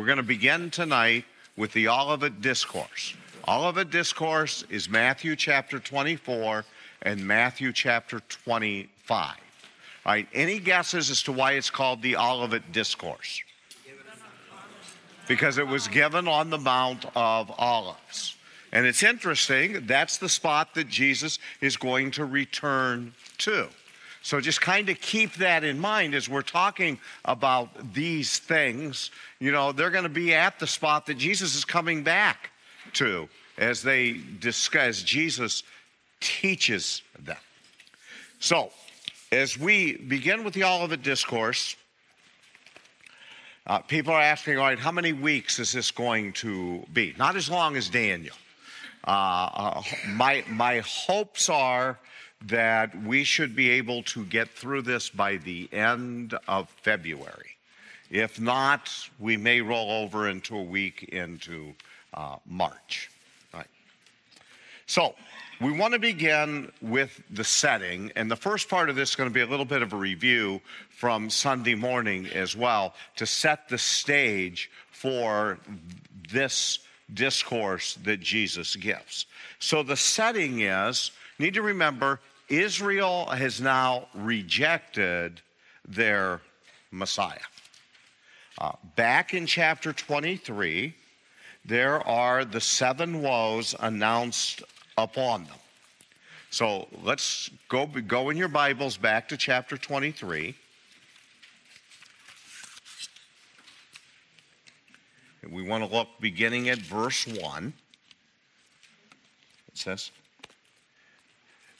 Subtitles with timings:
[0.00, 1.26] We're going to begin tonight
[1.58, 3.12] with the Olivet Discourse.
[3.46, 6.64] Olivet Discourse is Matthew chapter 24
[7.02, 9.36] and Matthew chapter 25.
[9.36, 9.36] All
[10.06, 13.42] right, any guesses as to why it's called the Olivet Discourse?
[15.28, 18.36] Because it was given on the Mount of Olives.
[18.72, 23.68] And it's interesting, that's the spot that Jesus is going to return to.
[24.22, 29.10] So just kind of keep that in mind as we're talking about these things.
[29.38, 32.50] You know, they're going to be at the spot that Jesus is coming back
[32.94, 35.62] to as they discuss, Jesus
[36.20, 37.36] teaches them.
[38.38, 38.70] So,
[39.32, 41.76] as we begin with the Olivet Discourse,
[43.66, 47.14] uh, people are asking, all right, how many weeks is this going to be?
[47.18, 48.34] Not as long as Daniel.
[49.06, 51.98] Uh, uh, my, my hopes are
[52.46, 57.56] that we should be able to get through this by the end of February.
[58.10, 61.74] If not, we may roll over into a week into
[62.14, 63.10] uh, March.
[63.54, 63.66] Right.
[64.86, 65.14] So,
[65.60, 69.28] we want to begin with the setting, and the first part of this is going
[69.28, 73.68] to be a little bit of a review from Sunday morning as well to set
[73.68, 75.58] the stage for
[76.32, 76.78] this
[77.12, 79.26] discourse that Jesus gives.
[79.58, 82.20] So, the setting is need to remember
[82.50, 85.40] Israel has now rejected
[85.86, 86.40] their
[86.90, 87.38] Messiah.
[88.58, 90.94] Uh, back in chapter 23,
[91.64, 94.62] there are the seven woes announced
[94.98, 95.56] upon them.
[96.50, 100.54] So let's go, go in your Bibles back to chapter 23.
[105.48, 107.72] We want to look beginning at verse 1.
[109.68, 110.10] It says,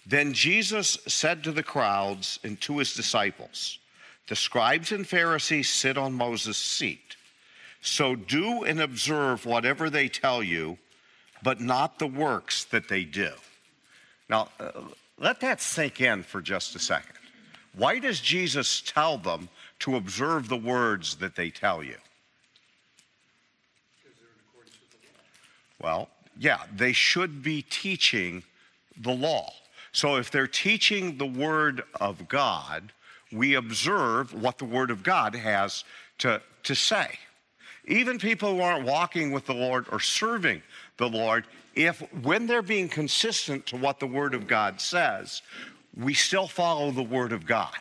[0.07, 3.79] then Jesus said to the crowds and to his disciples,
[4.29, 7.17] The scribes and Pharisees sit on Moses' seat.
[7.83, 10.79] So do and observe whatever they tell you,
[11.43, 13.31] but not the works that they do.
[14.29, 14.71] Now, uh,
[15.19, 17.17] let that sink in for just a second.
[17.75, 19.49] Why does Jesus tell them
[19.81, 21.97] to observe the words that they tell you?
[25.81, 26.09] Well,
[26.39, 28.43] yeah, they should be teaching
[28.97, 29.53] the law.
[29.93, 32.93] So if they're teaching the Word of God,
[33.33, 35.85] we observe what the Word of God has
[36.19, 37.19] to, to say.
[37.87, 40.63] Even people who aren't walking with the Lord or serving
[40.97, 45.43] the Lord, if when they're being consistent to what the Word of God says,
[45.97, 47.75] we still follow the Word of God.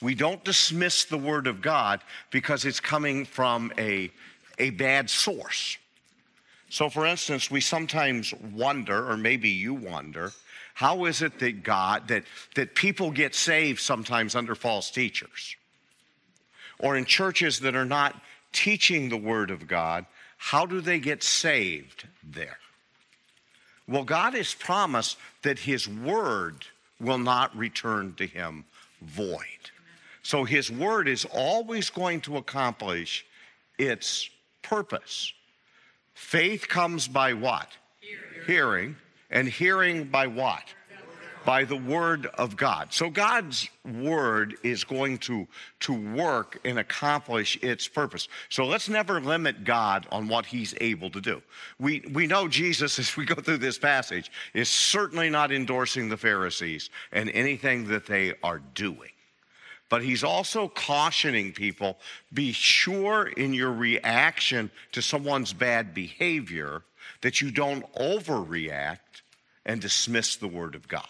[0.00, 4.10] We don't dismiss the Word of God because it's coming from a,
[4.58, 5.76] a bad source.
[6.70, 10.32] So, for instance, we sometimes wonder, or maybe you wonder,
[10.78, 12.22] how is it that God, that,
[12.54, 15.56] that people get saved sometimes under false teachers?
[16.78, 18.14] Or in churches that are not
[18.52, 20.06] teaching the Word of God,
[20.36, 22.58] how do they get saved there?
[23.88, 26.64] Well, God has promised that His Word
[27.00, 28.64] will not return to Him
[29.02, 29.72] void.
[30.22, 33.26] So His Word is always going to accomplish
[33.78, 34.30] its
[34.62, 35.32] purpose.
[36.14, 37.66] Faith comes by what?
[37.98, 38.46] Hearing.
[38.46, 38.96] Hearing
[39.30, 40.62] and hearing by what?
[41.44, 42.92] By the word of God.
[42.92, 45.46] So God's word is going to,
[45.80, 48.28] to work and accomplish its purpose.
[48.50, 51.40] So let's never limit God on what he's able to do.
[51.78, 56.18] We, we know Jesus, as we go through this passage, is certainly not endorsing the
[56.18, 59.10] Pharisees and anything that they are doing.
[59.88, 61.98] But he's also cautioning people
[62.32, 66.82] be sure in your reaction to someone's bad behavior
[67.22, 68.98] that you don't overreact
[69.68, 71.04] and dismiss the word of God.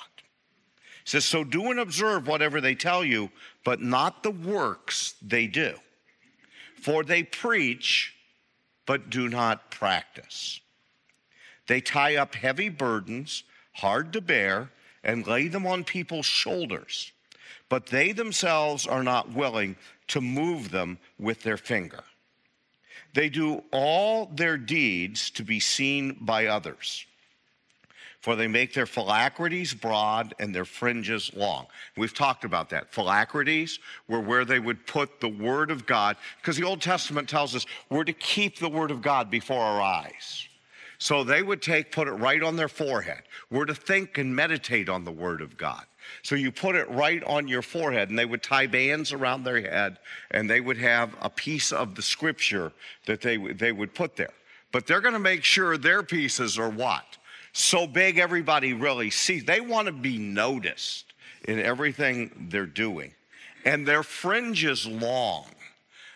[1.04, 3.30] He says, So do and observe whatever they tell you,
[3.64, 5.74] but not the works they do.
[6.74, 8.14] For they preach,
[8.84, 10.60] but do not practice.
[11.68, 14.70] They tie up heavy burdens, hard to bear,
[15.04, 17.12] and lay them on people's shoulders,
[17.68, 19.76] but they themselves are not willing
[20.08, 22.02] to move them with their finger.
[23.14, 27.06] They do all their deeds to be seen by others
[28.28, 31.66] for they make their phylacteries broad and their fringes long.
[31.96, 32.92] We've talked about that.
[32.92, 37.54] Phylacteries were where they would put the Word of God, because the Old Testament tells
[37.54, 40.46] us we're to keep the Word of God before our eyes.
[40.98, 43.22] So they would take, put it right on their forehead.
[43.50, 45.86] We're to think and meditate on the Word of God.
[46.22, 49.62] So you put it right on your forehead, and they would tie bands around their
[49.62, 50.00] head,
[50.32, 52.72] and they would have a piece of the scripture
[53.06, 54.34] that they, they would put there.
[54.70, 57.16] But they're going to make sure their pieces are what?
[57.58, 59.44] So big everybody really sees.
[59.44, 61.12] They want to be noticed
[61.46, 63.14] in everything they're doing.
[63.64, 65.46] And their fringe is long.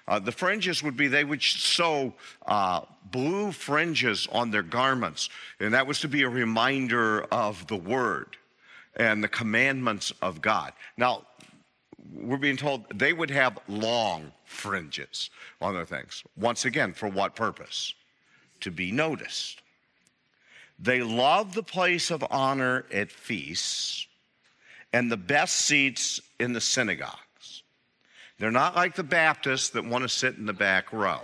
[0.06, 2.12] Uh, the fringes would be they would sew
[2.46, 5.30] uh, blue fringes on their garments,
[5.60, 8.36] and that was to be a reminder of the word
[8.96, 10.72] and the commandments of God.
[10.96, 11.24] Now,
[12.12, 15.30] we're being told they would have long fringes
[15.60, 16.22] on their things.
[16.36, 17.94] Once again, for what purpose?
[18.60, 19.61] To be noticed.
[20.78, 24.06] They love the place of honor at feasts
[24.92, 27.62] and the best seats in the synagogues.
[28.38, 31.20] They're not like the Baptists that want to sit in the back row.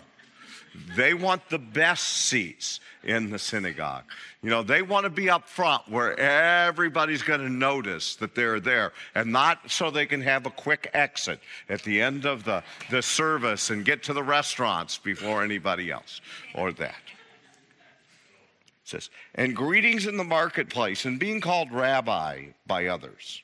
[0.97, 4.05] They want the best seats in the synagogue.
[4.43, 8.61] You know, they want to be up front where everybody's going to notice that they're
[8.61, 12.63] there and not so they can have a quick exit at the end of the,
[12.91, 16.21] the service and get to the restaurants before anybody else
[16.55, 16.95] or that.
[18.89, 23.43] Says, and greetings in the marketplace and being called rabbi by others.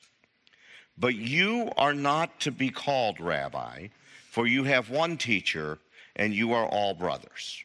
[0.97, 3.89] But you are not to be called rabbi,
[4.31, 5.77] for you have one teacher
[6.15, 7.63] and you are all brothers.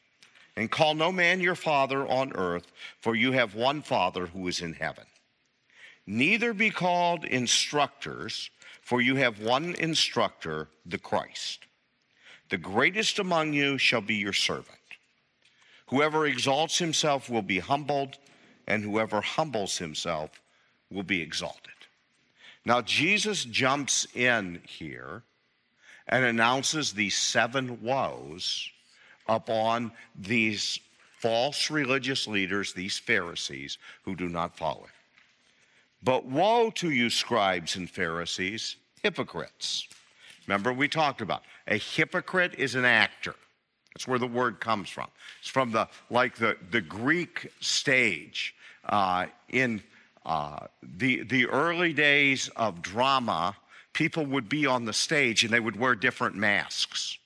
[0.56, 4.61] And call no man your father on earth, for you have one Father who is
[4.61, 5.06] in heaven.
[6.06, 8.50] Neither be called instructors,
[8.82, 11.65] for you have one instructor, the Christ.
[12.50, 14.80] The greatest among you shall be your servant.
[15.91, 18.17] Whoever exalts himself will be humbled,
[18.67, 20.41] and whoever humbles himself
[20.89, 21.75] will be exalted.
[22.65, 25.25] Now, Jesus jumps in here
[26.07, 28.71] and announces these seven woes
[29.29, 30.79] upon these
[31.19, 34.91] false religious leaders, these Pharisees, who do not follow him.
[36.05, 39.89] But woe to you, scribes and Pharisees, hypocrites.
[40.47, 43.35] Remember, we talked about a hypocrite is an actor.
[43.95, 45.09] That's where the word comes from.
[45.41, 48.55] It's from the like the, the Greek stage
[48.89, 49.83] uh, in
[50.25, 53.57] uh, the the early days of drama
[53.93, 57.19] people would be on the stage and they would wear different masks.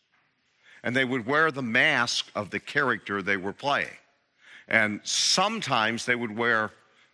[0.83, 3.97] And they would wear the mask of the character they were playing.
[4.69, 6.71] And sometimes they would wear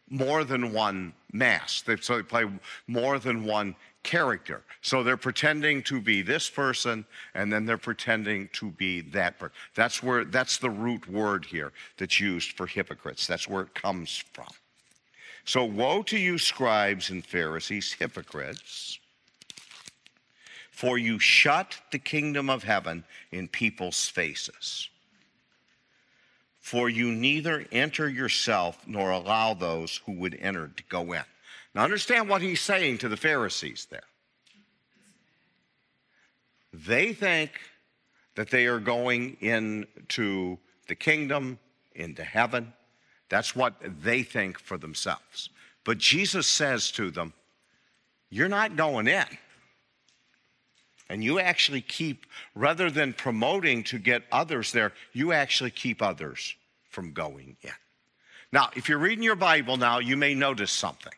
[0.08, 1.85] more than one mask.
[1.85, 2.44] They, so they play
[2.88, 4.62] more than one character.
[4.82, 7.05] So they're pretending to be this person
[7.35, 9.55] and then they're pretending to be that person.
[9.75, 13.26] That's where that's the root word here that's used for hypocrites.
[13.26, 14.49] That's where it comes from.
[15.44, 18.99] So woe to you scribes and Pharisees, hypocrites,
[20.70, 24.88] for you shut the kingdom of heaven in people's faces.
[26.61, 31.25] For you neither enter yourself nor allow those who would enter to go in.
[31.75, 34.02] Now, understand what he's saying to the Pharisees there.
[36.72, 37.52] They think
[38.34, 40.58] that they are going into
[40.88, 41.58] the kingdom,
[41.94, 42.72] into heaven.
[43.28, 45.50] That's what they think for themselves.
[45.84, 47.32] But Jesus says to them,
[48.31, 49.26] You're not going in.
[51.08, 52.25] And you actually keep,
[52.55, 56.55] rather than promoting to get others there, you actually keep others
[56.88, 57.73] from going in.
[58.52, 61.12] Now, if you're reading your Bible now, you may notice something.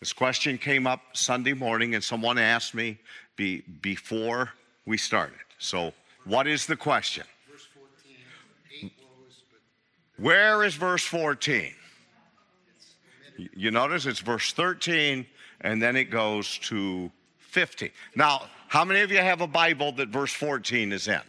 [0.00, 2.98] This question came up Sunday morning, and someone asked me
[3.36, 4.50] be, before
[4.84, 5.38] we started.
[5.58, 5.92] So,
[6.24, 7.24] what is the question?
[7.50, 8.16] Verse 14.
[8.84, 8.92] Mm.
[9.00, 10.22] Woes, but...
[10.22, 11.72] Where is verse 14?
[13.54, 15.26] You notice it's verse 13,
[15.62, 17.90] and then it goes to 50.
[18.14, 21.20] Now, how many of you have a Bible that verse 14 is in?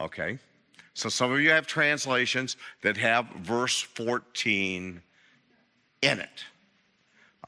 [0.00, 0.38] Okay.
[0.94, 5.00] So some of you have translations that have verse 14
[6.02, 6.44] in it.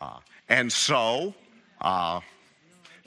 [0.00, 1.34] Uh, and so,
[1.80, 2.20] uh,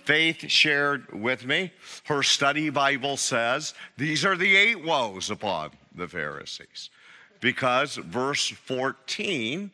[0.05, 1.71] Faith shared with me,
[2.05, 6.89] her study Bible says these are the eight woes upon the Pharisees.
[7.39, 9.71] Because verse 14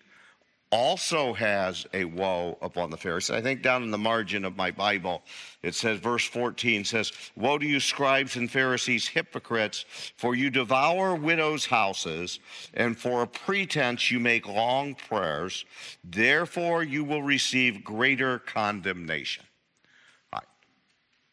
[0.71, 3.35] also has a woe upon the Pharisees.
[3.35, 5.23] I think down in the margin of my Bible,
[5.63, 9.85] it says, verse 14 says, Woe to you, scribes and Pharisees, hypocrites,
[10.15, 12.39] for you devour widows' houses,
[12.75, 15.65] and for a pretense you make long prayers.
[16.03, 19.45] Therefore you will receive greater condemnation.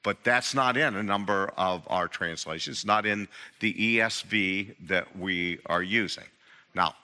[0.07, 3.27] But that's not in a number of our translations, not in
[3.59, 6.23] the ESV that we are using.
[6.77, 6.95] Now,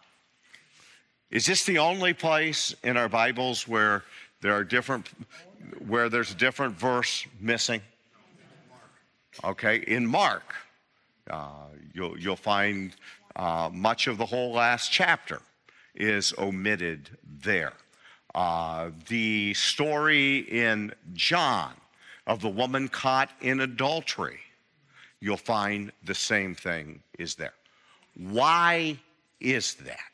[1.32, 4.04] is this the only place in our Bibles where
[4.42, 5.08] there are different,
[5.86, 7.80] where there's a different verse missing?
[9.42, 10.54] Okay, in Mark,
[11.30, 12.94] uh, you'll, you'll find
[13.34, 15.40] uh, much of the whole last chapter
[15.94, 17.08] is omitted
[17.40, 17.72] there.
[18.34, 21.72] Uh, the story in John
[22.26, 24.40] of the woman caught in adultery,
[25.20, 27.54] you'll find the same thing is there.
[28.16, 28.98] Why
[29.40, 30.12] is that?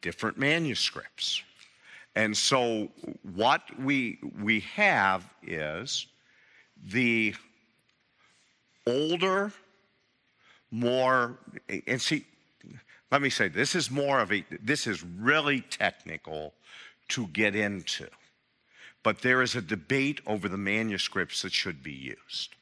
[0.00, 1.42] Different manuscripts.
[2.14, 2.88] And so
[3.34, 6.06] what we we have is
[6.84, 7.34] the
[8.86, 9.52] older,
[10.70, 11.38] more
[11.86, 12.24] and see,
[13.10, 16.54] let me say this is more of a this is really technical
[17.08, 18.08] to get into.
[19.02, 22.54] But there is a debate over the manuscripts that should be used.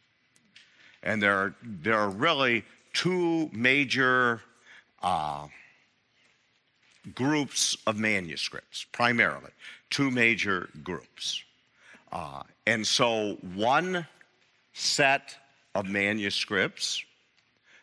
[1.02, 4.42] And there are, there are really two major
[5.02, 5.46] uh,
[7.14, 9.50] groups of manuscripts, primarily,
[9.90, 11.42] two major groups.
[12.12, 14.06] Uh, and so one
[14.72, 15.36] set
[15.74, 17.04] of manuscripts,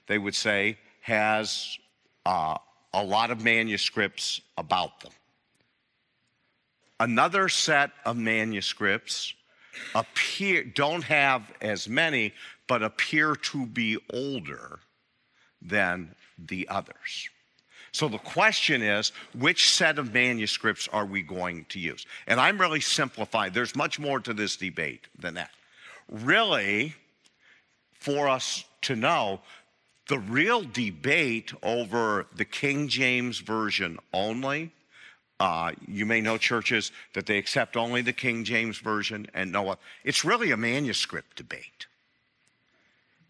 [0.07, 1.77] they would say, has
[2.25, 2.57] uh,
[2.93, 5.11] a lot of manuscripts about them.
[6.99, 9.33] Another set of manuscripts
[9.95, 12.33] appear don't have as many,
[12.67, 14.79] but appear to be older
[15.61, 17.29] than the others.
[17.93, 22.07] So the question is, which set of manuscripts are we going to use?
[22.25, 23.53] And I'm really simplifying.
[23.53, 25.51] There's much more to this debate than that.
[26.09, 26.95] Really,
[27.99, 29.41] for us to know,
[30.09, 34.71] the real debate over the King James Version only.
[35.39, 39.69] Uh, you may know churches that they accept only the King James Version and no
[39.69, 39.81] other.
[40.03, 41.85] It's really a manuscript debate.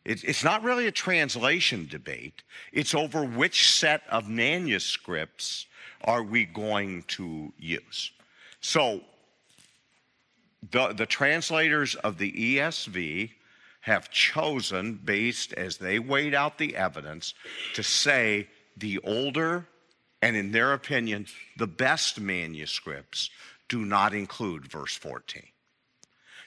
[0.05, 2.43] It's not really a translation debate.
[2.71, 5.65] It's over which set of manuscripts
[6.03, 8.11] are we going to use.
[8.59, 9.01] So,
[10.71, 13.31] the, the translators of the ESV
[13.81, 17.33] have chosen, based as they weighed out the evidence,
[17.73, 19.67] to say the older
[20.21, 23.29] and, in their opinion, the best manuscripts
[23.67, 25.43] do not include verse 14.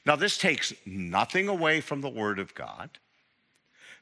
[0.07, 2.99] Now, this takes nothing away from the Word of God.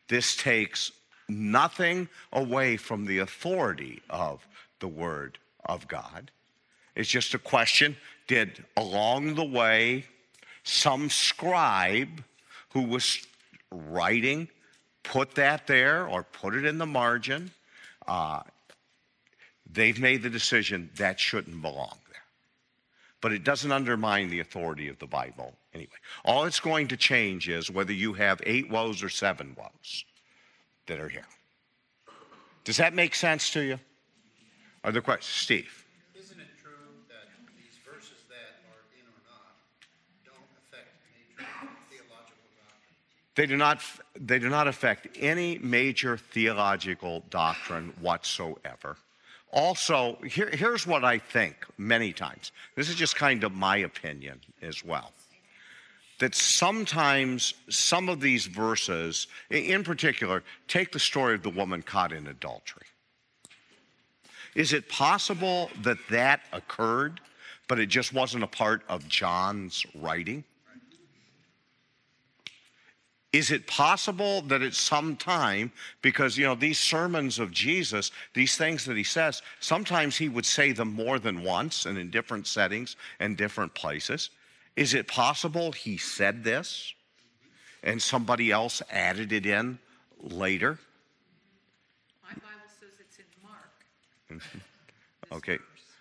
[0.09, 0.93] This takes
[1.29, 4.47] nothing away from the authority of
[4.81, 6.31] the Word of God.
[6.95, 7.97] It's just a question
[8.27, 10.05] did along the way
[10.63, 12.23] some scribe
[12.71, 13.27] who was
[13.71, 14.49] writing
[15.03, 17.51] put that there or put it in the margin.
[18.07, 18.41] Uh,
[19.71, 22.23] they've made the decision that shouldn't belong there.
[23.21, 25.91] But it doesn't undermine the authority of the Bible anyway.
[26.25, 30.05] All it's going to change is whether you have eight woes or seven woes
[30.87, 31.27] that are here.
[32.65, 33.79] Does that make sense to you?
[34.83, 35.85] Other questions, Steve.
[36.15, 36.73] Isn't it true
[37.09, 38.83] that these verses that are
[40.25, 40.69] there questions?
[40.69, 41.55] Steve.
[43.35, 44.27] They do not, affect major theological doctrine?
[44.27, 48.97] they do not affect any major theological doctrine whatsoever.
[49.55, 52.51] Also, here, here's what I think many times.
[52.75, 55.13] This is just kind of my opinion as well.
[56.25, 62.13] That sometimes some of these verses, in particular, take the story of the woman caught
[62.13, 62.87] in adultery.
[64.55, 67.21] Is it possible that that occurred,
[67.69, 70.45] but it just wasn't a part of John's writing?
[73.35, 78.57] Is it possible that at some time, because, you know, these sermons of Jesus, these
[78.57, 82.47] things that he says, sometimes he would say them more than once and in different
[82.47, 84.31] settings and different places.
[84.77, 86.95] Is it possible he said this
[87.83, 89.79] and somebody else added it in
[90.21, 90.79] later?
[92.23, 94.43] My Bible says it's in Mark.
[95.33, 95.59] okay.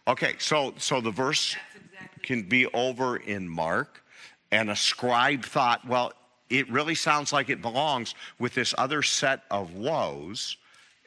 [0.07, 4.03] Okay, so so the verse exactly can be over in Mark,
[4.51, 6.11] and a scribe thought, well,
[6.49, 10.57] it really sounds like it belongs with this other set of woes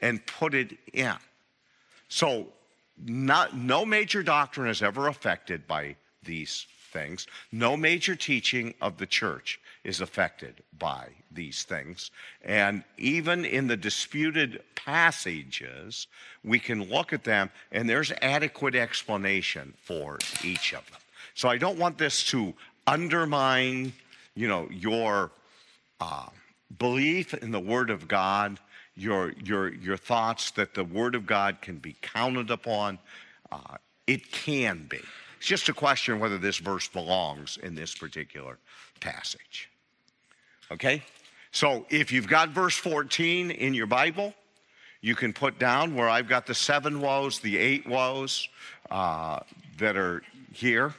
[0.01, 1.15] and put it in.
[2.09, 2.47] So,
[2.97, 7.27] not, no major doctrine is ever affected by these things.
[7.51, 12.11] No major teaching of the church is affected by these things.
[12.43, 16.07] And even in the disputed passages,
[16.43, 20.99] we can look at them and there's adequate explanation for each of them.
[21.35, 22.53] So I don't want this to
[22.85, 23.93] undermine
[24.37, 25.31] you know, your
[25.99, 26.27] uh,
[26.77, 28.59] belief in the Word of God,
[28.95, 32.99] your, your, your thoughts that the Word of God can be counted upon.
[33.51, 35.01] Uh, it can be.
[35.37, 38.57] It's just a question whether this verse belongs in this particular
[38.99, 39.69] passage.
[40.71, 41.03] Okay?
[41.51, 44.33] So if you've got verse 14 in your Bible,
[45.01, 48.49] you can put down where I've got the seven woes, the eight woes
[48.91, 49.39] uh,
[49.77, 50.93] that are here.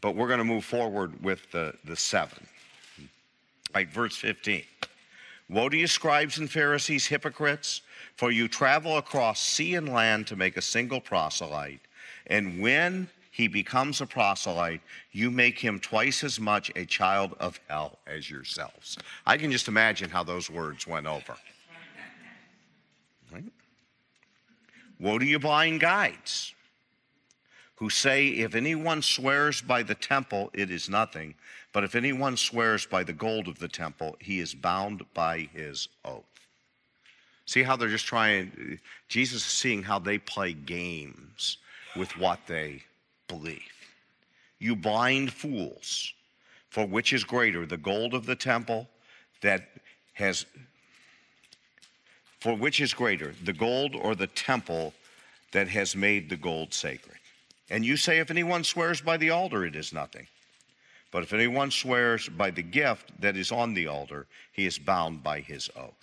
[0.00, 2.46] But we're going to move forward with the, the seven.
[3.74, 4.62] Right, verse 15.
[5.48, 7.82] Woe to you, scribes and Pharisees, hypocrites,
[8.16, 11.80] for you travel across sea and land to make a single proselyte.
[12.26, 14.80] And when he becomes a proselyte,
[15.12, 18.98] you make him twice as much a child of hell as yourselves.
[19.26, 21.36] I can just imagine how those words went over.
[23.32, 23.44] Right?
[24.98, 26.54] Woe to you, blind guides
[27.80, 31.34] who say, If anyone swears by the temple, it is nothing.
[31.72, 35.88] But if anyone swears by the gold of the temple, he is bound by his
[36.04, 36.24] oath.
[37.46, 41.56] See how they're just trying, Jesus is seeing how they play games
[41.96, 42.82] with what they
[43.28, 43.60] believe.
[44.58, 46.12] You blind fools,
[46.68, 48.88] for which is greater, the gold of the temple
[49.40, 49.68] that
[50.14, 50.46] has,
[52.40, 54.92] for which is greater, the gold or the temple
[55.52, 57.16] that has made the gold sacred?
[57.70, 60.26] And you say, if anyone swears by the altar, it is nothing.
[61.12, 65.22] But if anyone swears by the gift that is on the altar, he is bound
[65.22, 65.94] by his oath.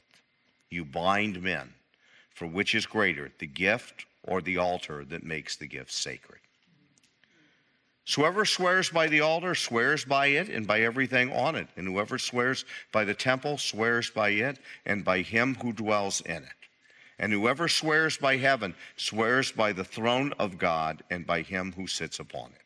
[0.70, 1.74] You blind men,
[2.34, 6.40] for which is greater, the gift or the altar that makes the gift sacred?
[8.08, 11.68] So whoever swears by the altar swears by it and by everything on it.
[11.76, 16.38] And whoever swears by the temple swears by it and by him who dwells in
[16.38, 16.50] it.
[17.20, 21.86] And whoever swears by heaven swears by the throne of God and by him who
[21.86, 22.62] sits upon it.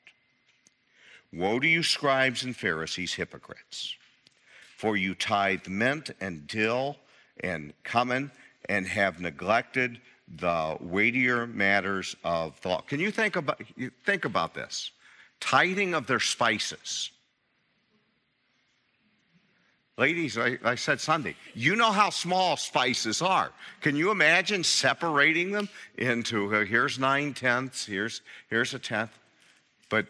[1.34, 3.96] Woe to you, scribes and Pharisees, hypocrites!
[4.78, 6.98] For you tithe mint and dill
[7.40, 8.30] and cumin
[8.70, 10.02] and have neglected
[10.38, 12.88] the weightier matters of thought.
[12.88, 13.62] Can you think about,
[14.06, 14.92] think about this?
[15.40, 17.12] Tithing of their spices
[20.02, 23.52] Ladies, I, I, said Sunday, you know how small spices are.
[23.82, 29.12] Can you imagine separating them into uh, here's nine tenths, here's, here's a tenth?
[29.90, 30.08] But,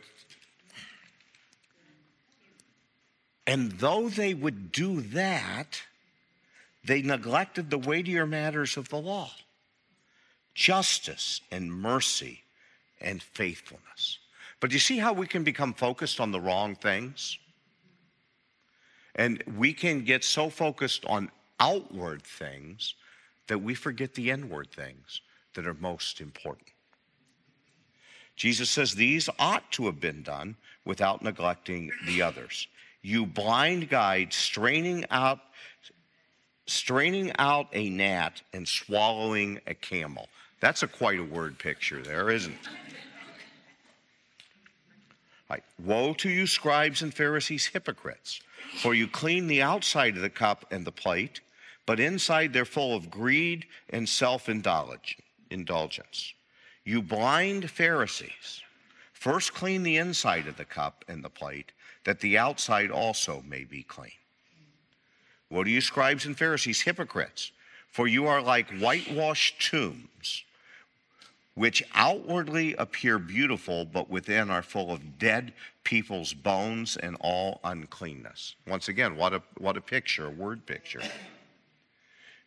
[3.45, 5.81] and though they would do that,
[6.85, 9.31] they neglected the weightier matters of the law
[10.53, 12.41] justice and mercy
[12.99, 14.19] and faithfulness.
[14.59, 17.37] But you see how we can become focused on the wrong things?
[19.15, 22.95] And we can get so focused on outward things
[23.47, 25.21] that we forget the inward things
[25.55, 26.67] that are most important.
[28.35, 30.55] Jesus says these ought to have been done
[30.85, 32.67] without neglecting the others.
[33.01, 35.39] You blind guide straining out
[36.67, 40.29] straining out a gnat and swallowing a camel.
[40.61, 42.69] That's a quite a word picture there, isn't it?
[45.83, 48.41] Woe to you, scribes and Pharisees, hypocrites!
[48.77, 51.41] For you clean the outside of the cup and the plate,
[51.85, 56.33] but inside they're full of greed and self indulgence.
[56.83, 58.61] You blind Pharisees,
[59.11, 61.71] first clean the inside of the cup and the plate,
[62.03, 64.11] that the outside also may be clean.
[65.49, 67.51] What are you, scribes and Pharisees, hypocrites?
[67.89, 70.43] For you are like whitewashed tombs
[71.61, 78.55] which outwardly appear beautiful, but within are full of dead people's bones and all uncleanness.
[78.67, 81.03] Once again, what a, what a picture, a word picture.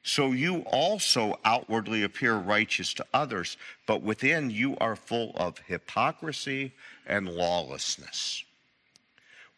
[0.02, 6.72] So you also outwardly appear righteous to others, but within you are full of hypocrisy
[7.06, 8.42] and lawlessness.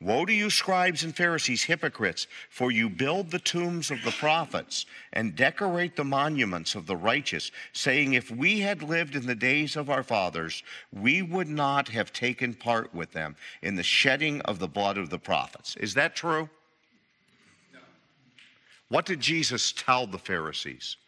[0.01, 4.85] Woe to you, scribes and Pharisees, hypocrites, for you build the tombs of the prophets
[5.15, 9.75] and decorate the monuments of the righteous, saying, If we had lived in the days
[9.75, 14.59] of our fathers, we would not have taken part with them in the shedding of
[14.59, 15.77] the blood of the prophets.
[15.77, 16.51] Is that true?
[17.73, 17.81] No.
[18.89, 20.99] What did Jesus tell the Pharisees?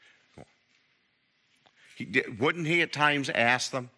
[1.95, 3.91] He, wouldn't he at times ask them,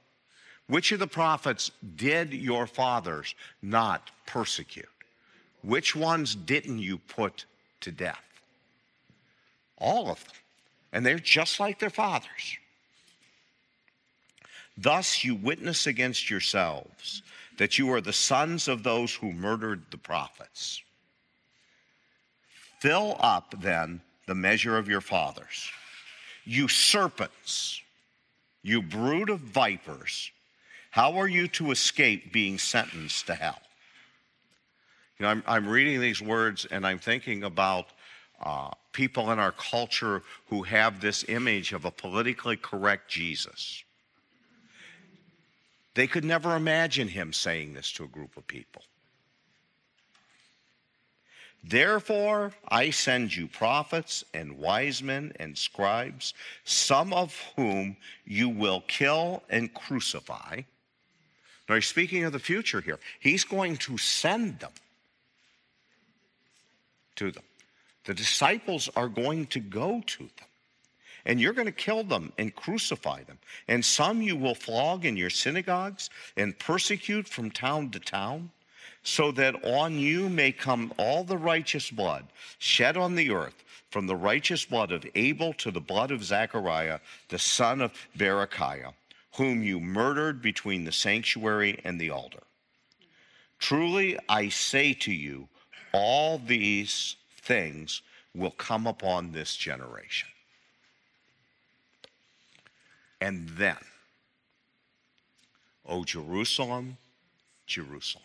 [0.71, 4.87] which of the prophets did your fathers not persecute?
[5.63, 7.45] Which ones didn't you put
[7.81, 8.23] to death?
[9.77, 10.35] All of them.
[10.93, 12.57] And they're just like their fathers.
[14.79, 17.23] Thus you witness against yourselves
[17.59, 20.81] that you are the sons of those who murdered the prophets.
[22.79, 25.71] Fill up then the measure of your fathers.
[26.45, 27.83] You serpents,
[28.63, 30.31] you brood of vipers.
[30.91, 33.61] How are you to escape being sentenced to hell?
[35.19, 37.87] You know, I'm, I'm reading these words and I'm thinking about
[38.43, 43.85] uh, people in our culture who have this image of a politically correct Jesus.
[45.95, 48.83] They could never imagine him saying this to a group of people.
[51.63, 56.33] Therefore, I send you prophets and wise men and scribes,
[56.65, 60.63] some of whom you will kill and crucify
[61.71, 62.99] now, he's speaking of the future here.
[63.21, 64.73] He's going to send them
[67.15, 67.45] to them.
[68.07, 70.49] The disciples are going to go to them.
[71.25, 73.39] And you're going to kill them and crucify them.
[73.69, 78.51] And some you will flog in your synagogues and persecute from town to town,
[79.05, 82.27] so that on you may come all the righteous blood
[82.59, 86.99] shed on the earth, from the righteous blood of Abel to the blood of Zechariah,
[87.29, 88.93] the son of Berechiah
[89.37, 92.43] whom you murdered between the sanctuary and the altar.
[93.59, 95.49] Truly I say to you,
[95.93, 98.03] all these things
[98.35, 100.29] will come upon this generation.
[103.21, 103.77] And then,
[105.87, 106.97] O Jerusalem,
[107.67, 108.25] Jerusalem,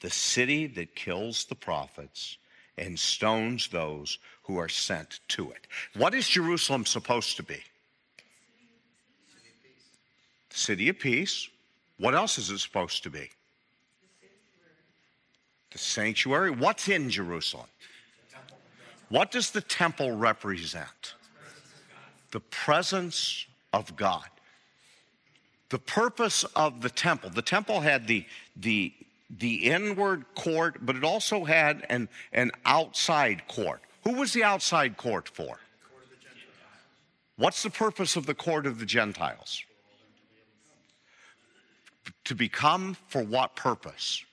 [0.00, 2.36] the city that kills the prophets
[2.76, 5.66] and stones those who are sent to it.
[5.94, 7.62] What is Jerusalem supposed to be?
[10.54, 11.48] City of peace.
[11.98, 13.28] What else is it supposed to be?
[15.72, 16.52] The sanctuary.
[16.52, 17.66] What's in Jerusalem?
[19.08, 21.14] What does the temple represent?
[22.30, 24.28] The presence of God.
[25.70, 27.30] The purpose of the temple.
[27.30, 28.92] The temple had the, the,
[29.28, 33.80] the inward court, but it also had an, an outside court.
[34.04, 35.58] Who was the outside court for?
[37.36, 39.64] What's the purpose of the court of the Gentiles?
[42.24, 44.24] To become for what purpose?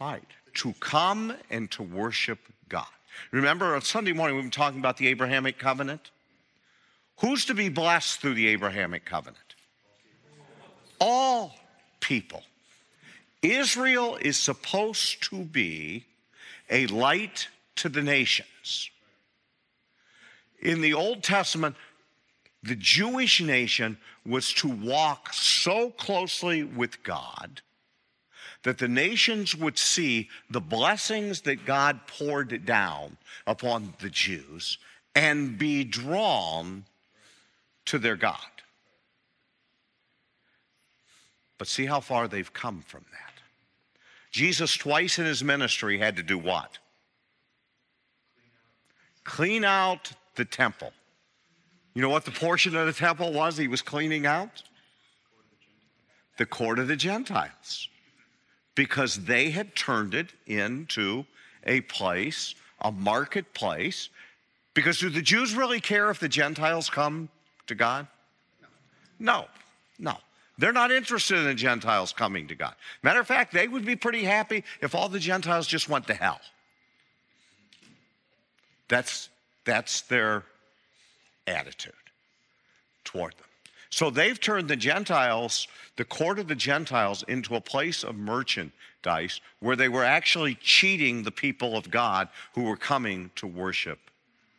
[0.00, 0.26] Right.
[0.54, 2.86] To come and to worship God.
[3.30, 6.10] Remember on Sunday morning we've been talking about the Abrahamic covenant?
[7.20, 9.54] Who's to be blessed through the Abrahamic covenant?
[11.00, 11.54] All
[12.00, 12.42] people.
[13.42, 16.06] Israel is supposed to be
[16.70, 18.90] a light to the nations.
[20.60, 21.76] In the Old Testament,
[22.62, 27.60] the Jewish nation was to walk so closely with God
[28.62, 34.78] that the nations would see the blessings that God poured down upon the Jews
[35.14, 36.84] and be drawn
[37.84, 38.38] to their God.
[41.58, 43.42] But see how far they've come from that.
[44.30, 46.78] Jesus, twice in his ministry, had to do what?
[49.22, 50.92] Clean out the temple.
[51.94, 54.62] You know what the portion of the temple was he was cleaning out?
[56.38, 57.88] The court of the Gentiles.
[58.74, 61.24] Because they had turned it into
[61.64, 64.08] a place, a marketplace.
[64.74, 67.28] Because do the Jews really care if the Gentiles come
[67.68, 68.08] to God?
[69.20, 69.46] No,
[69.98, 70.16] no.
[70.58, 72.74] They're not interested in the Gentiles coming to God.
[73.02, 76.14] Matter of fact, they would be pretty happy if all the Gentiles just went to
[76.14, 76.40] hell.
[78.88, 79.28] That's,
[79.64, 80.44] that's their
[81.46, 81.92] attitude
[83.04, 83.46] toward them.
[83.90, 89.40] So they've turned the Gentiles, the court of the Gentiles, into a place of merchandise
[89.60, 93.98] where they were actually cheating the people of God who were coming to worship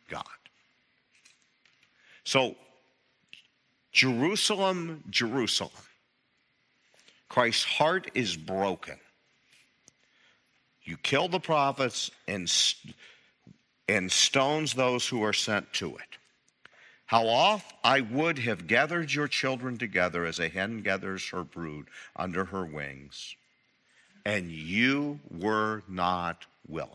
[0.08, 0.24] God.
[2.24, 2.56] So,
[3.92, 5.70] Jerusalem, Jerusalem.
[7.28, 8.96] Christ's heart is broken.
[10.84, 12.50] You kill the prophets and,
[13.88, 16.15] and stones those who are sent to it.
[17.06, 21.86] How oft I would have gathered your children together as a hen gathers her brood
[22.16, 23.36] under her wings,
[24.24, 26.90] and you were not willing.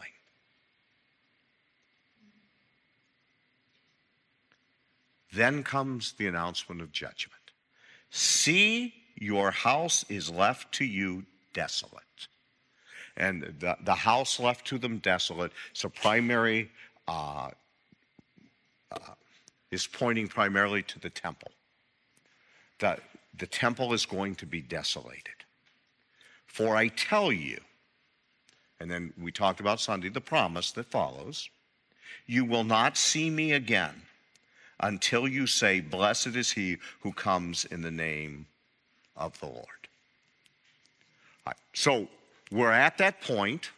[5.34, 7.40] Then comes the announcement of judgment.
[8.10, 12.04] See, your house is left to you desolate.
[13.16, 15.54] And the, the house left to them desolate.
[15.72, 16.70] So, primary
[17.08, 17.52] uh,
[18.92, 18.98] uh,
[19.72, 21.52] is pointing primarily to the temple.
[22.80, 22.98] The,
[23.38, 25.46] the temple is going to be desolated.
[26.46, 27.58] For I tell you,
[28.80, 31.50] and then we talked about Sunday, the promise that follows
[32.28, 34.04] you will not see me again
[34.80, 38.48] until you say, Blessed is he who comes in the name
[39.16, 39.66] of the Lord.
[41.46, 42.08] Right, so
[42.52, 43.72] we're at that point.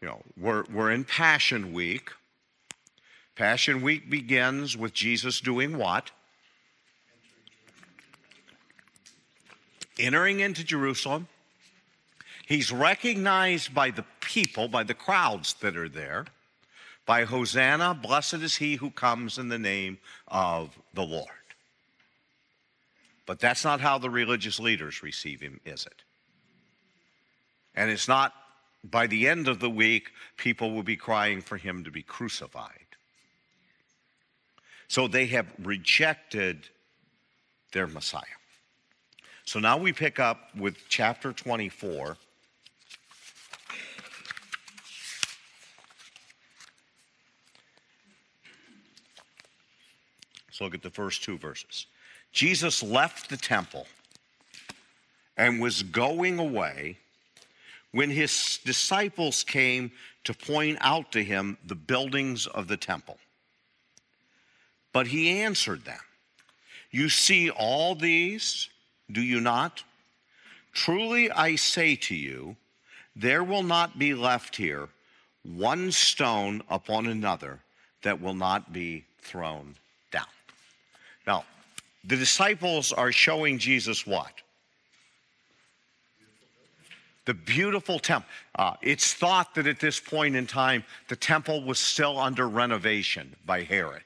[0.00, 2.10] You know, we're, we're in Passion Week.
[3.40, 6.10] Passion Week begins with Jesus doing what?
[9.98, 11.26] Entering into Jerusalem.
[12.46, 16.26] He's recognized by the people, by the crowds that are there,
[17.06, 19.96] by Hosanna, blessed is he who comes in the name
[20.28, 21.30] of the Lord.
[23.24, 26.02] But that's not how the religious leaders receive him, is it?
[27.74, 28.34] And it's not
[28.84, 32.89] by the end of the week, people will be crying for him to be crucified.
[34.90, 36.68] So they have rejected
[37.70, 38.24] their Messiah.
[39.44, 42.16] So now we pick up with chapter 24.
[50.48, 51.86] Let's look at the first two verses.
[52.32, 53.86] Jesus left the temple
[55.36, 56.98] and was going away
[57.92, 59.92] when his disciples came
[60.24, 63.18] to point out to him the buildings of the temple.
[64.92, 66.00] But he answered them,
[66.90, 68.68] You see all these,
[69.10, 69.84] do you not?
[70.72, 72.56] Truly I say to you,
[73.16, 74.88] there will not be left here
[75.42, 77.60] one stone upon another
[78.02, 79.74] that will not be thrown
[80.10, 80.26] down.
[81.26, 81.44] Now,
[82.04, 84.32] the disciples are showing Jesus what?
[87.26, 88.28] The beautiful temple.
[88.54, 93.36] Uh, it's thought that at this point in time, the temple was still under renovation
[93.44, 94.02] by Herod.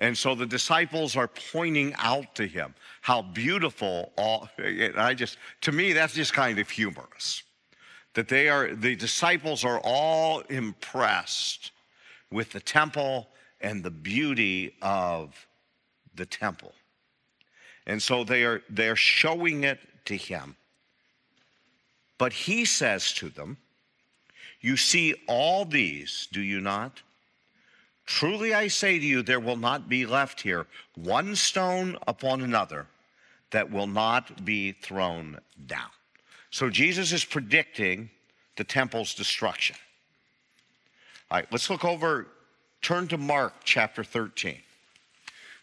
[0.00, 5.72] And so the disciples are pointing out to him how beautiful all, I just, to
[5.72, 7.42] me, that's just kind of humorous.
[8.14, 11.70] That they are, the disciples are all impressed
[12.30, 13.28] with the temple
[13.60, 15.46] and the beauty of
[16.14, 16.72] the temple.
[17.86, 20.56] And so they are, they're showing it to him.
[22.16, 23.58] But he says to them,
[24.60, 27.02] You see all these, do you not?
[28.10, 32.88] Truly I say to you, there will not be left here one stone upon another
[33.52, 35.88] that will not be thrown down.
[36.50, 38.10] So Jesus is predicting
[38.56, 39.76] the temple's destruction.
[41.30, 42.26] All right, let's look over,
[42.82, 44.56] turn to Mark chapter 13.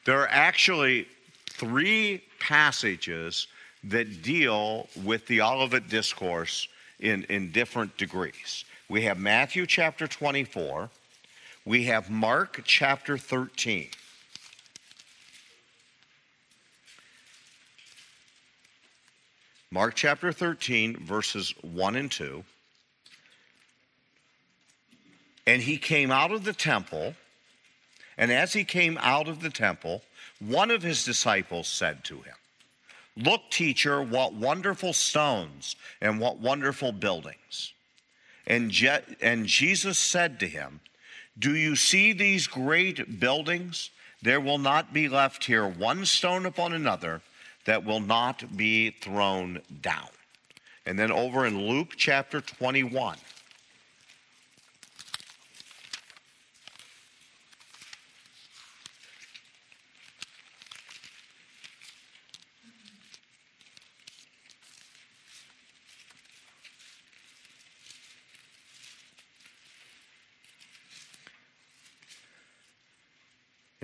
[0.06, 1.06] There are actually
[1.50, 3.48] three passages
[3.84, 6.70] that deal with the Olivet Discourse
[7.02, 8.64] in, in different degrees.
[8.88, 10.90] We have Matthew chapter 24,
[11.68, 13.90] we have Mark chapter 13.
[19.70, 22.42] Mark chapter 13, verses 1 and 2.
[25.46, 27.16] And he came out of the temple,
[28.18, 30.04] and as he came out of the temple,
[30.40, 32.36] one of his disciples said to him,
[33.18, 37.74] Look, teacher, what wonderful stones and what wonderful buildings.
[38.46, 40.80] And, Je- and Jesus said to him,
[41.40, 43.92] do you see these great buildings?
[44.22, 47.22] There will not be left here one stone upon another
[47.66, 50.10] that will not be thrown down.
[50.86, 53.18] And then over in Luke chapter 21.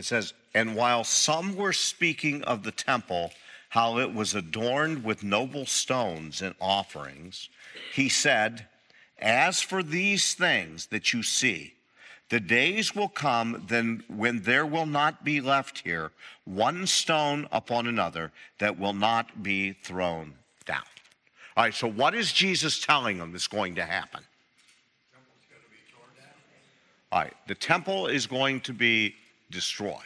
[0.03, 3.31] It says, And while some were speaking of the temple,
[3.69, 7.47] how it was adorned with noble stones and offerings,
[7.93, 8.67] he said,
[9.17, 11.75] As for these things that you see,
[12.27, 16.11] the days will come then when there will not be left here
[16.43, 20.33] one stone upon another that will not be thrown
[20.65, 20.83] down.
[21.55, 24.19] All right, so what is Jesus telling them is going to happen?
[25.13, 26.33] The temple is going to be torn down.
[27.13, 29.15] All right, the temple is going to be
[29.53, 29.99] destroyed.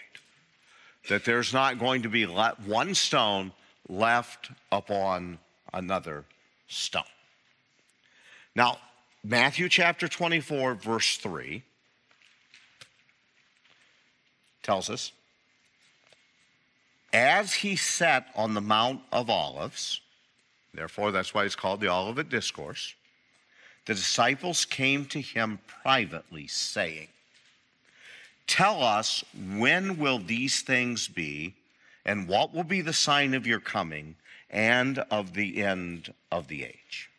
[1.09, 3.53] That there's not going to be one stone
[3.87, 5.39] left upon
[5.73, 6.25] another
[6.67, 7.03] stone.
[8.55, 8.77] Now,
[9.23, 11.63] Matthew chapter 24, verse 3
[14.63, 15.11] tells us
[17.13, 20.01] as he sat on the Mount of Olives,
[20.73, 22.93] therefore that's why it's called the Olivet Discourse,
[23.85, 27.07] the disciples came to him privately, saying,
[28.47, 31.53] Tell us when will these things be,
[32.05, 34.15] and what will be the sign of your coming
[34.49, 37.09] and of the end of the age.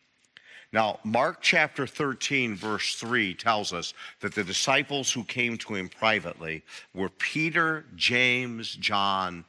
[0.73, 5.88] Now, Mark chapter 13, verse 3 tells us that the disciples who came to him
[5.88, 6.62] privately
[6.95, 9.45] were Peter, James, John,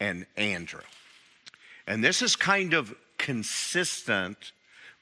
[0.00, 0.80] and Andrew.
[1.86, 4.52] And this is kind of consistent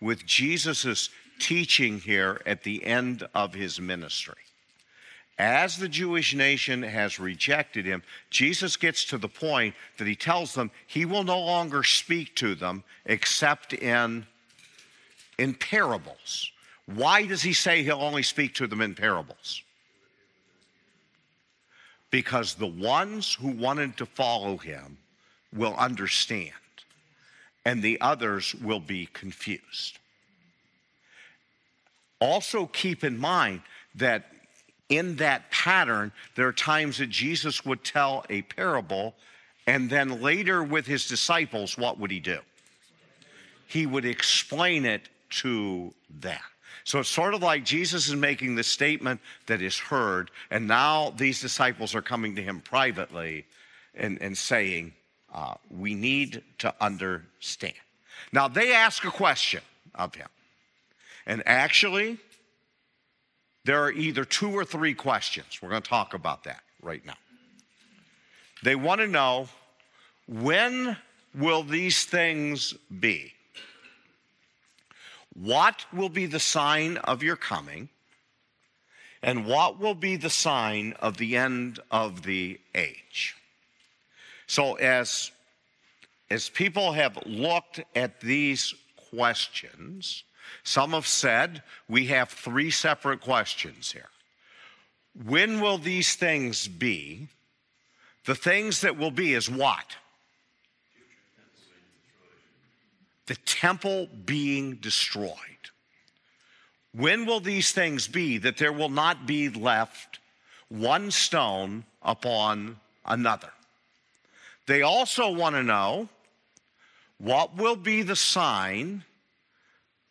[0.00, 4.34] with Jesus' teaching here at the end of his ministry
[5.40, 10.52] as the Jewish nation has rejected him, Jesus gets to the point that he tells
[10.52, 14.26] them he will no longer speak to them except in,
[15.38, 16.52] in parables.
[16.84, 19.62] Why does he say he'll only speak to them in parables?
[22.10, 24.98] Because the ones who wanted to follow him
[25.56, 26.52] will understand,
[27.64, 29.98] and the others will be confused.
[32.20, 33.62] Also, keep in mind
[33.94, 34.26] that
[34.90, 39.14] in that pattern, there are times that Jesus would tell a parable,
[39.66, 42.40] and then later with his disciples, what would he do?
[43.66, 46.40] He would explain it to them.
[46.84, 51.10] So it's sort of like Jesus is making the statement that is heard, and now
[51.16, 53.46] these disciples are coming to him privately
[53.94, 54.92] and, and saying,
[55.32, 57.74] uh, We need to understand.
[58.32, 59.60] Now they ask a question
[59.94, 60.28] of him.
[61.26, 62.18] And actually,
[63.70, 65.60] there are either two or three questions.
[65.62, 67.14] We're going to talk about that right now.
[68.64, 69.48] They want to know
[70.26, 70.96] when
[71.36, 73.32] will these things be?
[75.34, 77.90] What will be the sign of your coming?
[79.22, 83.36] And what will be the sign of the end of the age?
[84.48, 85.30] So, as,
[86.28, 88.74] as people have looked at these
[89.10, 90.24] questions,
[90.62, 94.08] some have said we have three separate questions here.
[95.24, 97.28] When will these things be?
[98.24, 99.96] The things that will be is what?
[103.26, 105.34] The temple being destroyed.
[106.92, 110.18] When will these things be that there will not be left
[110.68, 113.50] one stone upon another?
[114.66, 116.08] They also want to know
[117.18, 119.04] what will be the sign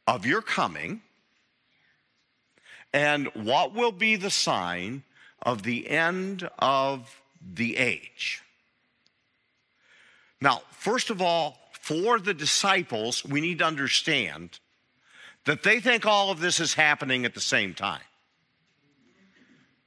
[0.09, 1.01] of your coming
[2.91, 5.03] and what will be the sign
[5.43, 7.21] of the end of
[7.53, 8.41] the age.
[10.41, 14.59] Now, first of all, for the disciples, we need to understand
[15.45, 18.01] that they think all of this is happening at the same time.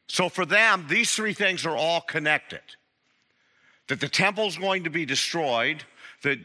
[0.06, 2.62] So for them, these three things are all connected
[3.88, 5.82] that the temple is going to be destroyed,
[6.22, 6.38] that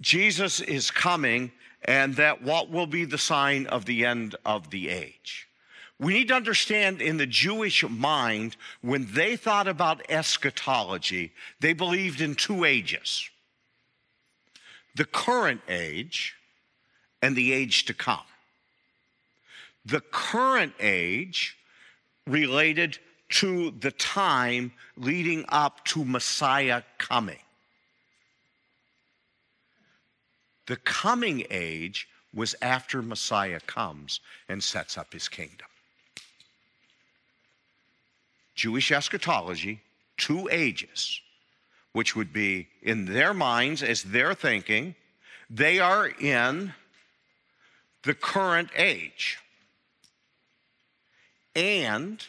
[0.00, 1.52] Jesus is coming,
[1.84, 5.48] and that what will be the sign of the end of the age.
[5.98, 12.20] We need to understand in the Jewish mind, when they thought about eschatology, they believed
[12.20, 13.28] in two ages
[14.96, 16.34] the current age
[17.20, 18.20] and the age to come.
[19.84, 21.56] The current age
[22.26, 22.98] related
[23.30, 27.43] to the time leading up to Messiah coming.
[30.66, 35.66] The coming age was after Messiah comes and sets up his kingdom.
[38.54, 39.80] Jewish eschatology,
[40.16, 41.20] two ages,
[41.92, 44.94] which would be in their minds as they're thinking,
[45.50, 46.72] they are in
[48.02, 49.38] the current age.
[51.54, 52.24] And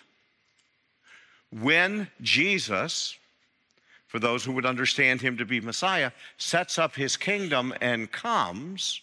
[1.51, 3.17] when Jesus,
[4.07, 9.01] for those who would understand him to be Messiah, sets up his kingdom and comes,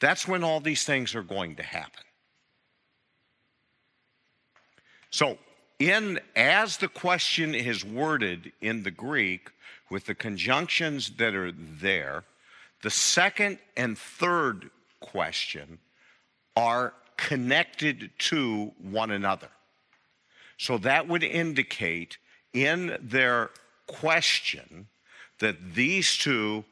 [0.00, 2.02] that's when all these things are going to happen.
[5.10, 5.38] So,
[5.78, 9.50] in as the question is worded in the Greek
[9.90, 12.24] with the conjunctions that are there,
[12.82, 15.78] the second and third question
[16.56, 19.48] are connected to one another.
[20.58, 22.18] So that would indicate
[22.52, 23.50] in their
[23.86, 24.88] question
[25.38, 26.64] that these two,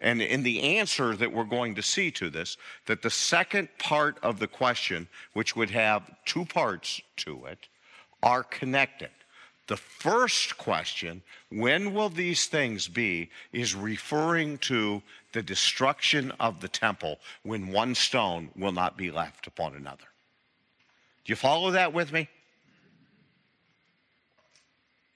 [0.00, 4.18] and in the answer that we're going to see to this, that the second part
[4.22, 7.68] of the question, which would have two parts to it,
[8.22, 9.10] are connected.
[9.68, 15.02] The first question, when will these things be, is referring to
[15.32, 20.04] the destruction of the temple when one stone will not be left upon another.
[21.24, 22.28] Do you follow that with me?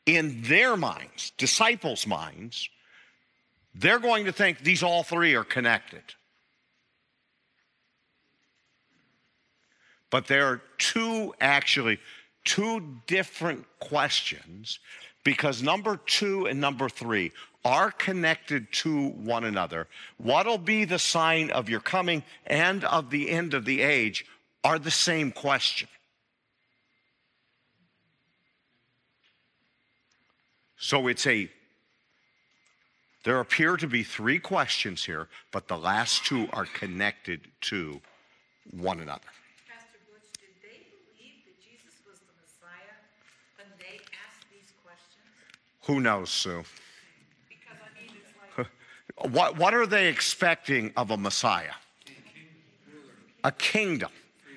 [0.06, 2.68] In their minds, disciples' minds,
[3.74, 6.02] they're going to think these all three are connected.
[10.10, 11.98] But there are two actually
[12.44, 14.78] two different questions
[15.24, 17.32] because number two and number three
[17.64, 19.86] are connected to one another.
[20.18, 24.26] What'll be the sign of your coming and of the end of the age
[24.64, 25.88] are the same question.
[30.82, 31.48] So it's a,
[33.22, 38.00] there appear to be three questions here, but the last two are connected to
[38.72, 39.20] one another.
[39.68, 42.98] Pastor Butch, did they believe that Jesus was the Messiah
[43.58, 45.24] when they asked these questions?
[45.86, 46.64] Who knows, Sue?
[47.48, 49.30] Because I mean, it's like.
[49.32, 51.74] what, what are they expecting of a Messiah?
[53.44, 54.10] A kingdom.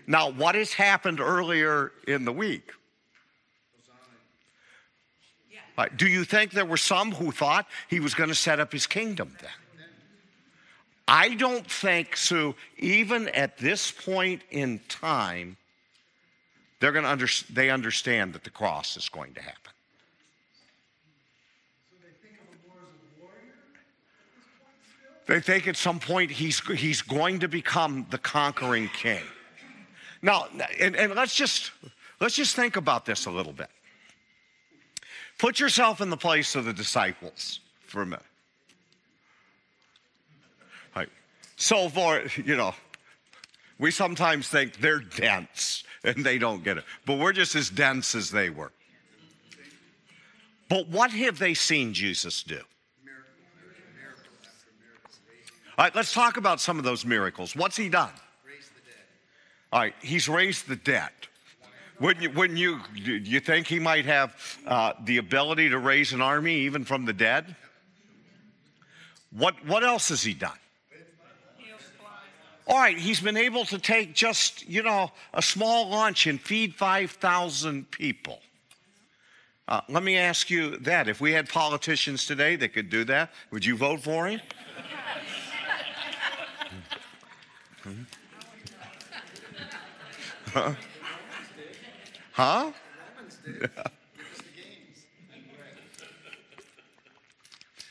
[0.07, 2.71] Now, what has happened earlier in the week?
[5.77, 8.71] Uh, do you think there were some who thought he was going to set up
[8.71, 9.49] his kingdom then?
[11.07, 15.57] I don't think, Sue, even at this point in time,
[16.79, 19.71] they're going to under, they understand that the cross is going to happen.
[25.27, 29.23] They think at some point he's, he's going to become the conquering king.
[30.21, 30.47] Now,
[30.79, 31.71] and, and let's just
[32.19, 33.69] let's just think about this a little bit.
[35.37, 38.25] Put yourself in the place of the disciples for a minute.
[40.95, 41.09] Right.
[41.55, 42.73] So for you know,
[43.77, 48.15] we sometimes think they're dense and they don't get it, but we're just as dense
[48.15, 48.71] as they were.
[50.69, 52.61] But what have they seen Jesus do?
[55.77, 57.53] All right, let's talk about some of those miracles.
[57.53, 58.13] What's he done?
[59.73, 61.11] All right, he's raised the dead.
[61.99, 64.35] Wouldn't you, wouldn't you, do you think he might have
[64.67, 67.55] uh, the ability to raise an army even from the dead?
[69.31, 70.57] What, what else has he done?
[72.67, 76.73] All right, he's been able to take just, you know, a small lunch and feed
[76.73, 78.39] 5,000 people.
[79.67, 81.07] Uh, let me ask you that.
[81.07, 84.41] If we had politicians today that could do that, would you vote for him?
[90.53, 90.73] huh?
[92.35, 92.71] Huh?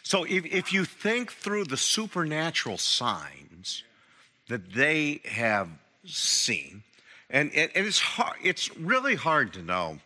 [0.02, 3.84] so if, if you think through the supernatural signs
[4.50, 5.70] that they have
[6.04, 6.82] seen,
[7.30, 10.00] and, and, and it's hard, it's really hard to know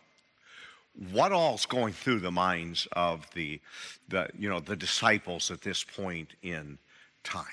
[1.11, 3.59] what all's going through the minds of the,
[4.07, 6.77] the you know the disciples at this point in
[7.25, 7.43] time.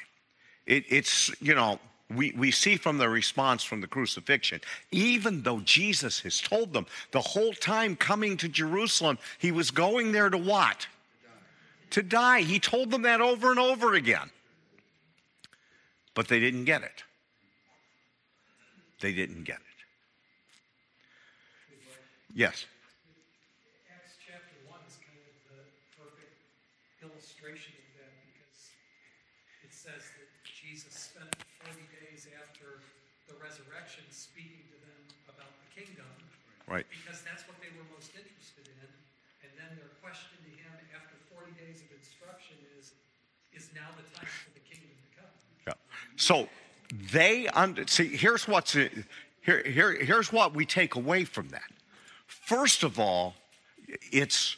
[0.67, 1.81] It, it's you know
[2.15, 4.61] we, we see from the response from the crucifixion,
[4.93, 10.13] even though Jesus has told them the whole time coming to Jerusalem, he was going
[10.13, 10.87] there to what?
[11.91, 12.43] To die.
[12.43, 14.31] He told them that over and over again.
[16.15, 17.05] But they didn't get it.
[19.01, 19.63] They didn't get it.
[22.35, 22.67] Yes.
[23.89, 25.65] Acts chapter 1 is kind of the
[25.97, 26.37] perfect
[27.01, 28.77] illustration of that because
[29.65, 31.33] it says that Jesus spent
[31.65, 32.85] 40 days after
[33.29, 35.01] the resurrection speaking to them
[35.33, 36.05] about the kingdom.
[36.69, 36.87] Right.
[36.91, 38.89] Because that's what they were most interested in.
[39.47, 42.91] And then their question to him after 40 days of instruction is,
[43.55, 45.31] is now the time for the kingdom to come?
[45.67, 45.79] Yeah.
[46.19, 46.49] So
[47.13, 48.09] they under, see.
[48.09, 48.91] Here's what's here,
[49.47, 49.95] here.
[49.95, 51.71] Here's what we take away from that.
[52.27, 53.35] First of all,
[54.11, 54.57] it's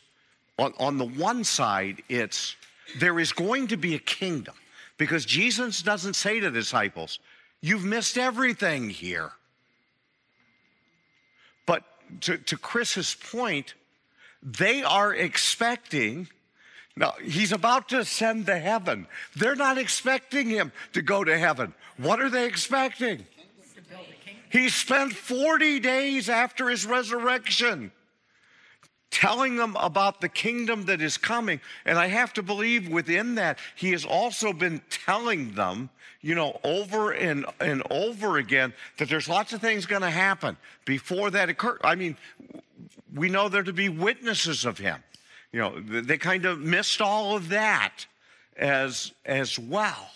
[0.58, 2.56] on, on the one side, it's
[2.98, 4.54] there is going to be a kingdom
[4.96, 7.18] because Jesus doesn't say to disciples,
[7.60, 9.32] "You've missed everything here."
[12.22, 13.74] To, to Chris's point,
[14.42, 16.28] they are expecting.
[16.96, 19.06] Now, he's about to ascend to heaven.
[19.36, 21.74] They're not expecting him to go to heaven.
[21.96, 23.26] What are they expecting?
[24.50, 27.92] He spent 40 days after his resurrection
[29.10, 31.60] telling them about the kingdom that is coming.
[31.84, 35.90] And I have to believe within that, he has also been telling them,
[36.20, 40.56] you know, over and, and over again that there's lots of things going to happen
[40.84, 41.78] before that occurs.
[41.82, 42.16] I mean,
[43.14, 45.02] we know there to be witnesses of him.
[45.52, 48.06] You know, they kind of missed all of that
[48.56, 50.10] as, as well.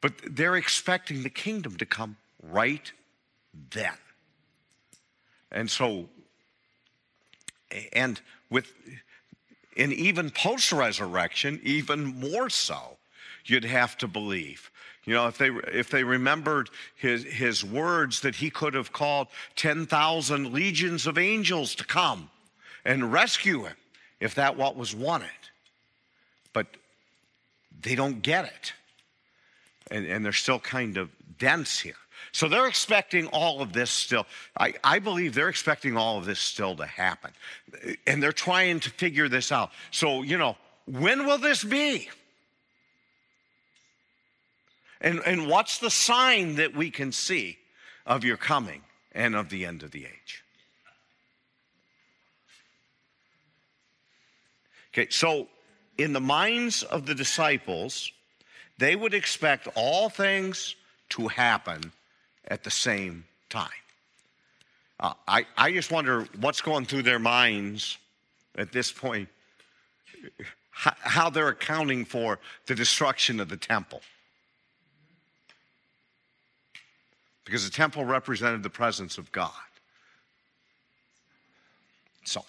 [0.00, 2.92] But they're expecting the kingdom to come right
[3.70, 3.94] then.
[5.50, 6.08] And so,
[7.92, 8.20] and
[8.50, 8.72] with,
[9.76, 12.96] in even post resurrection, even more so,
[13.44, 14.70] you'd have to believe.
[15.04, 19.28] You know, if they, if they remembered his, his words that he could have called
[19.56, 22.30] 10,000 legions of angels to come
[22.84, 23.76] and rescue him,
[24.20, 25.28] if that what was wanted.
[26.52, 26.66] But
[27.80, 28.72] they don't get it.
[29.90, 31.94] And, and they're still kind of dense here.
[32.32, 34.26] So they're expecting all of this still.
[34.58, 37.30] I, I believe they're expecting all of this still to happen.
[38.06, 39.70] And they're trying to figure this out.
[39.90, 40.56] So, you know,
[40.86, 42.08] when will this be?
[45.02, 47.58] And, and what's the sign that we can see
[48.06, 48.80] of your coming
[49.12, 50.42] and of the end of the age?
[54.94, 55.48] Okay, so
[55.98, 58.10] in the minds of the disciples,
[58.78, 60.76] they would expect all things
[61.10, 61.92] to happen
[62.48, 63.68] at the same time.
[65.00, 67.98] Uh, I, I just wonder what's going through their minds
[68.56, 69.28] at this point,
[70.70, 74.00] how, how they're accounting for the destruction of the temple.
[77.44, 79.50] Because the temple represented the presence of God.
[82.24, 82.44] So,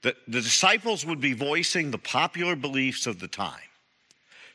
[0.00, 3.60] the, the disciples would be voicing the popular beliefs of the time.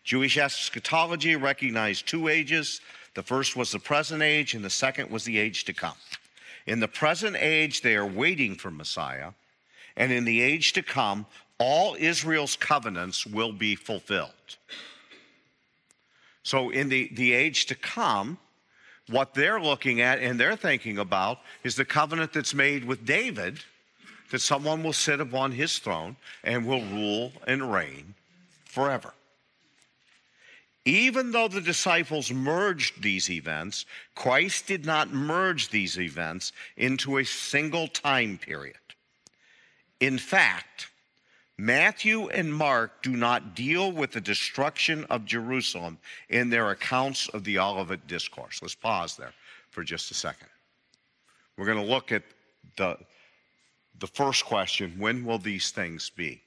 [0.03, 2.81] Jewish eschatology recognized two ages.
[3.17, 5.95] The first was the present age, and the second was the age to come.
[6.67, 9.31] In the present age, they are waiting for Messiah,
[9.95, 11.25] and in the age to come,
[11.57, 14.29] all Israel's covenants will be fulfilled.
[16.43, 18.37] So, in the, the age to come,
[19.09, 23.57] what they're looking at and they're thinking about is the covenant that's made with David
[24.29, 28.13] that someone will sit upon his throne and will rule and reign
[28.65, 29.11] forever.
[30.87, 33.85] Even though the disciples merged these events,
[34.15, 38.77] Christ did not merge these events into a single time period.
[39.99, 40.87] In fact,
[41.57, 45.97] Matthew and Mark do not deal with the destruction of Jerusalem
[46.29, 48.61] in their accounts of the Olivet Discourse.
[48.61, 49.33] Let's pause there
[49.71, 50.47] for just a second.
[51.57, 52.23] We're going to look at
[52.77, 52.97] the,
[53.99, 56.43] the first question when will these things be?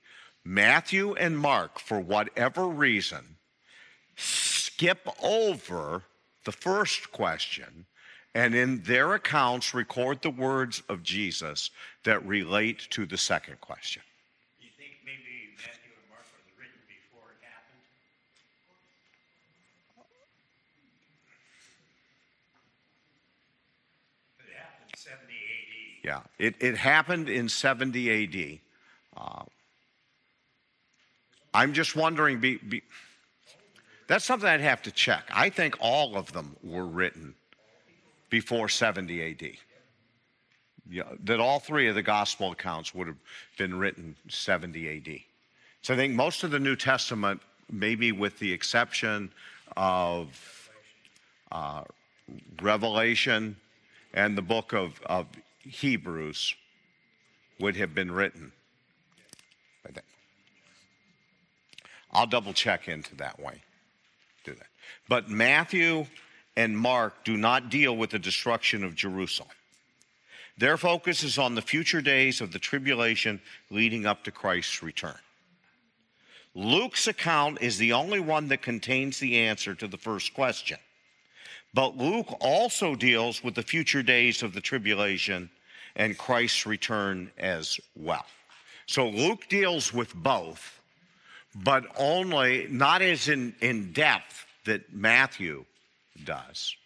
[0.46, 3.36] Matthew and Mark, for whatever reason,
[4.20, 6.02] skip over
[6.44, 7.86] the first question
[8.34, 11.70] and in their accounts record the words of Jesus
[12.04, 14.02] that relate to the second question.
[14.60, 17.82] You think maybe Matthew and Mark was written before it happened?
[24.38, 26.04] It happened 70 AD.
[26.04, 28.60] Yeah, it, it happened in 70 AD.
[29.16, 29.42] Uh,
[31.52, 32.82] I'm just wondering, be, be,
[34.10, 35.30] that's something I'd have to check.
[35.32, 37.32] I think all of them were written
[38.28, 39.56] before 70
[40.90, 41.04] AD.
[41.22, 43.18] That all three of the gospel accounts would have
[43.56, 45.20] been written 70 AD.
[45.82, 47.40] So I think most of the New Testament,
[47.70, 49.30] maybe with the exception
[49.76, 50.68] of
[51.52, 51.84] uh,
[52.60, 53.54] Revelation
[54.12, 55.28] and the book of, of
[55.60, 56.56] Hebrews,
[57.60, 58.50] would have been written.
[62.12, 63.62] I'll double check into that way.
[64.44, 64.66] Do that.
[65.08, 66.06] But Matthew
[66.56, 69.50] and Mark do not deal with the destruction of Jerusalem.
[70.58, 75.18] Their focus is on the future days of the tribulation leading up to Christ's return.
[76.54, 80.78] Luke's account is the only one that contains the answer to the first question.
[81.72, 85.50] But Luke also deals with the future days of the tribulation
[85.94, 88.26] and Christ's return as well.
[88.86, 90.79] So Luke deals with both,
[91.54, 95.64] but only not as in, in depth that Matthew
[96.24, 96.76] does.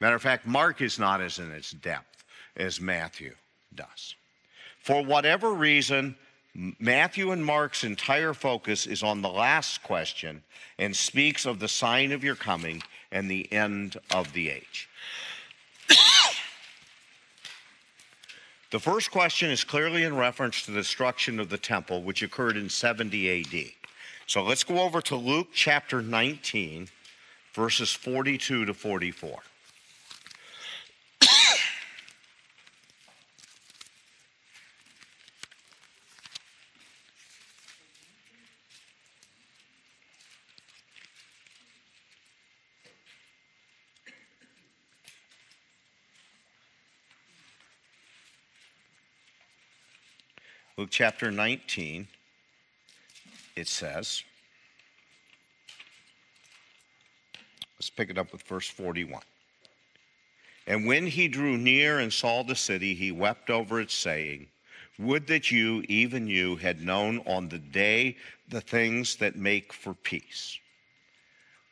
[0.00, 2.24] Matter of fact, Mark is not as in its depth
[2.56, 3.34] as Matthew
[3.74, 4.14] does.
[4.80, 6.16] For whatever reason,
[6.78, 10.42] Matthew and Mark's entire focus is on the last question
[10.78, 14.88] and speaks of the sign of your coming and the end of the age.
[18.70, 22.56] the first question is clearly in reference to the destruction of the temple, which occurred
[22.56, 23.72] in 70 AD.
[24.26, 26.88] So let's go over to Luke chapter 19,
[27.52, 29.40] verses 42 to 44.
[50.76, 52.08] Luke chapter 19,
[53.56, 54.22] it says,
[57.76, 59.22] let's pick it up with verse 41.
[60.66, 64.46] And when he drew near and saw the city, he wept over it, saying,
[64.98, 68.16] Would that you, even you, had known on the day
[68.48, 70.58] the things that make for peace.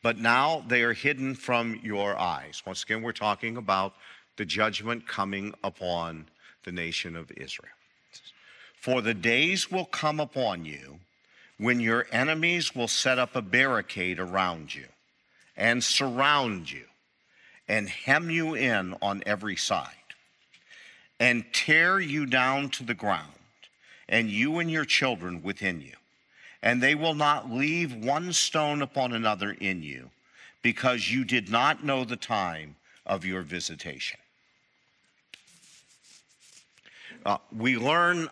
[0.03, 2.62] But now they are hidden from your eyes.
[2.66, 3.95] Once again, we're talking about
[4.37, 6.26] the judgment coming upon
[6.64, 7.72] the nation of Israel.
[8.80, 10.99] For the days will come upon you
[11.62, 14.86] when your enemies will set up a barricade around you
[15.56, 16.82] and surround you
[17.68, 19.86] and hem you in on every side
[21.20, 23.28] and tear you down to the ground
[24.08, 25.92] and you and your children within you.
[26.64, 30.10] And they will not leave one stone upon another in you
[30.62, 32.74] because you did not know the time
[33.06, 34.18] of your visitation.
[37.24, 38.28] Uh, we learn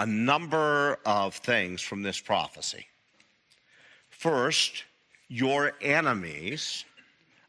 [0.00, 2.86] a number of things from this prophecy.
[4.08, 4.84] First,
[5.28, 6.86] your enemies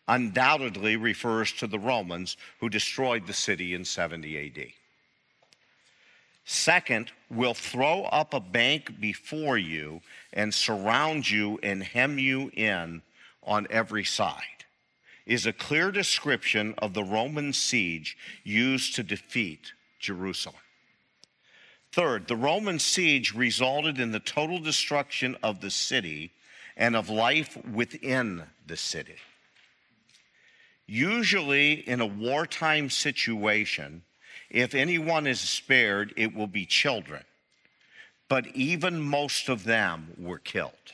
[0.10, 4.68] undoubtedly refers to the Romans who destroyed the city in 70 AD.
[6.44, 10.02] Second, will throw up a bank before you
[10.34, 13.02] and surround you and hem you in
[13.44, 14.66] on every side,
[15.26, 20.56] is a clear description of the Roman siege used to defeat Jerusalem.
[21.92, 26.32] Third, the Roman siege resulted in the total destruction of the city
[26.78, 29.18] and of life within the city.
[30.88, 34.04] Usually, in a wartime situation,
[34.50, 37.24] if anyone is spared, it will be children.
[38.30, 40.94] But even most of them were killed.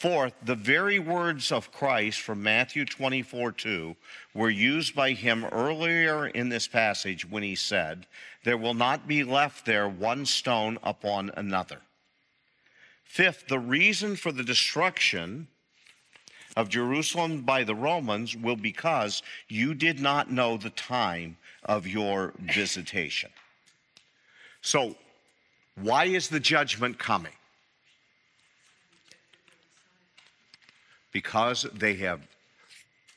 [0.00, 3.94] Fourth, the very words of Christ from Matthew 24 2
[4.32, 8.06] were used by him earlier in this passage when he said,
[8.42, 11.82] There will not be left there one stone upon another.
[13.04, 15.48] Fifth, the reason for the destruction
[16.56, 21.86] of Jerusalem by the Romans will be because you did not know the time of
[21.86, 23.28] your visitation.
[24.62, 24.96] So,
[25.74, 27.32] Why is the judgment coming?
[31.12, 32.20] Because they have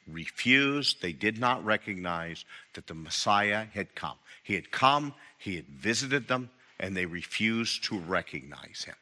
[0.07, 4.17] refused, they did not recognize that the Messiah had come.
[4.43, 8.95] He had come, he had visited them, and they refused to recognize him.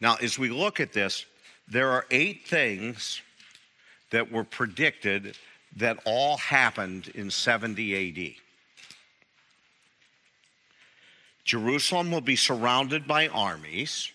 [0.00, 1.26] Now, as we look at this,
[1.68, 3.22] there are eight things
[4.10, 5.36] that were predicted
[5.76, 8.41] that all happened in 70 AD.
[11.52, 14.10] Jerusalem will be surrounded by armies.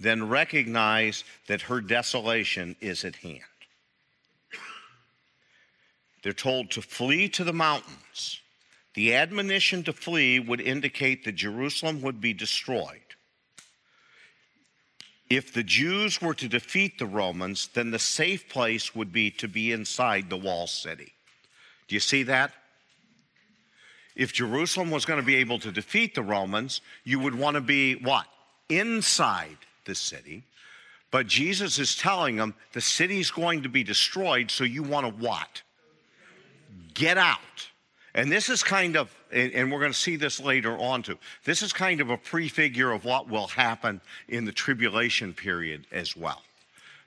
[0.00, 3.44] Then recognize that her desolation is at hand.
[6.24, 8.40] They're told to flee to the mountains.
[8.94, 13.14] The admonition to flee would indicate that Jerusalem would be destroyed.
[15.30, 19.46] If the Jews were to defeat the Romans, then the safe place would be to
[19.46, 21.12] be inside the wall city.
[21.86, 22.50] Do you see that?
[24.14, 27.60] If Jerusalem was going to be able to defeat the Romans, you would want to
[27.60, 28.26] be what?
[28.68, 30.44] Inside the city.
[31.10, 35.12] But Jesus is telling them the city's going to be destroyed, so you want to
[35.24, 35.62] what?
[36.94, 37.68] Get out.
[38.14, 41.62] And this is kind of, and we're going to see this later on too, this
[41.62, 46.42] is kind of a prefigure of what will happen in the tribulation period as well.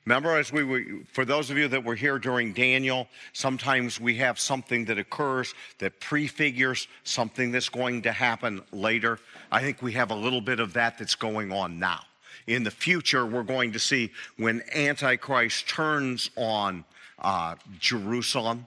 [0.07, 4.15] Remember, as we were, for those of you that were here during Daniel, sometimes we
[4.15, 9.19] have something that occurs that prefigures something that's going to happen later.
[9.51, 11.99] I think we have a little bit of that that's going on now.
[12.47, 16.85] In the future, we're going to see when Antichrist turns on
[17.19, 18.65] uh, Jerusalem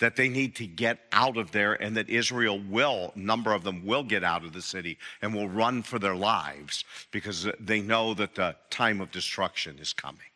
[0.00, 3.86] that they need to get out of there and that Israel will, number of them
[3.86, 8.14] will get out of the city and will run for their lives because they know
[8.14, 10.26] that the time of destruction is coming.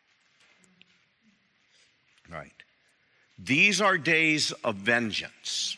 [2.31, 2.53] Right.
[3.37, 5.77] These are days of vengeance.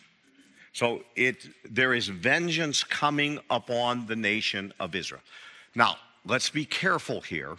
[0.74, 5.22] So it there is vengeance coming upon the nation of Israel.
[5.76, 7.56] Now, let's be careful here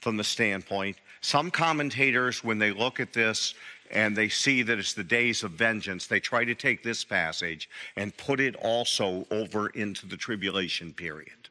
[0.00, 0.96] from the standpoint.
[1.20, 3.54] Some commentators, when they look at this,
[3.92, 7.68] and they see that it's the days of vengeance, they try to take this passage
[7.96, 11.48] and put it also over into the tribulation period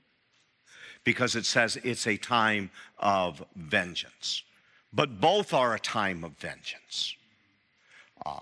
[1.03, 4.43] because it says it's a time of vengeance.
[4.93, 7.15] But both are a time of vengeance.
[8.25, 8.41] Uh,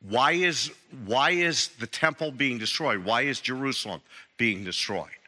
[0.00, 0.72] why, is,
[1.04, 3.04] why is the temple being destroyed?
[3.04, 4.00] Why is Jerusalem
[4.38, 5.20] being destroyed?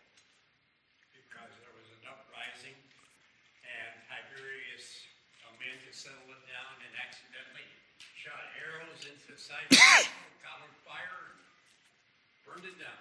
[1.13, 2.75] Because there was an uprising
[3.63, 5.05] and Tiberius,
[5.45, 7.69] a man could settle it down and accidentally
[8.17, 9.69] shot arrows into the side
[10.43, 11.37] got on fire,
[12.49, 12.99] burned it down.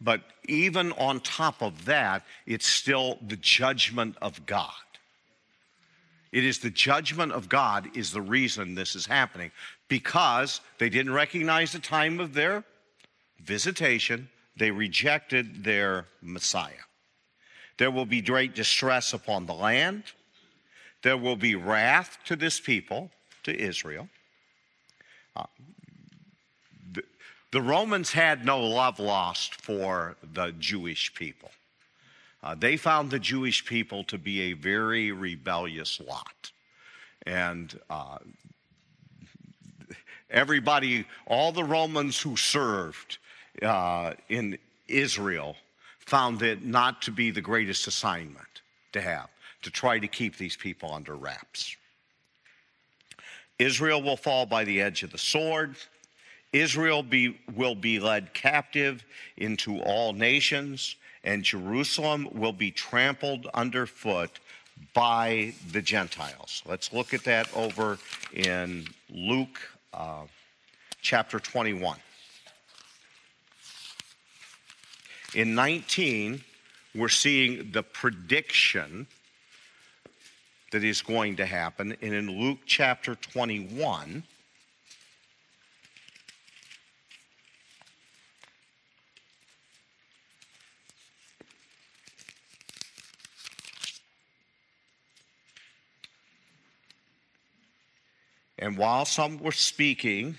[0.00, 4.70] But even on top of that, it's still the judgment of God.
[6.32, 9.50] It is the judgment of God is the reason this is happening
[9.88, 12.64] because they didn't recognize the time of their
[13.40, 14.28] visitation.
[14.56, 16.86] They rejected their Messiah.
[17.78, 20.04] There will be great distress upon the land.
[21.02, 23.10] There will be wrath to this people,
[23.44, 24.08] to Israel.
[25.34, 25.46] Uh,
[27.52, 31.50] the Romans had no love lost for the Jewish people.
[32.42, 36.52] Uh, they found the Jewish people to be a very rebellious lot.
[37.26, 38.18] And uh,
[40.30, 43.18] everybody, all the Romans who served
[43.62, 45.56] uh, in Israel,
[45.98, 48.62] found it not to be the greatest assignment
[48.92, 49.28] to have,
[49.62, 51.76] to try to keep these people under wraps.
[53.58, 55.76] Israel will fall by the edge of the sword.
[56.52, 59.04] Israel be, will be led captive
[59.36, 64.38] into all nations, and Jerusalem will be trampled underfoot
[64.94, 66.62] by the Gentiles.
[66.66, 67.98] Let's look at that over
[68.32, 69.60] in Luke
[69.92, 70.22] uh,
[71.02, 71.98] chapter 21.
[75.34, 76.42] In 19,
[76.94, 79.06] we're seeing the prediction
[80.72, 81.96] that is going to happen.
[82.00, 84.24] And in Luke chapter 21,
[98.60, 100.36] And while some were speaking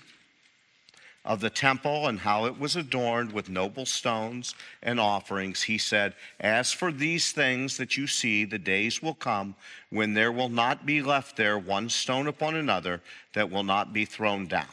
[1.24, 6.14] of the temple and how it was adorned with noble stones and offerings, he said,
[6.38, 9.56] As for these things that you see, the days will come
[9.90, 13.02] when there will not be left there one stone upon another
[13.34, 14.66] that will not be thrown down.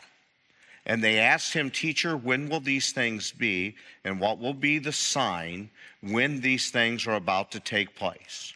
[0.85, 3.75] And they asked him, Teacher, when will these things be?
[4.03, 5.71] And what will be the sign
[6.01, 8.53] when these things are about to take place?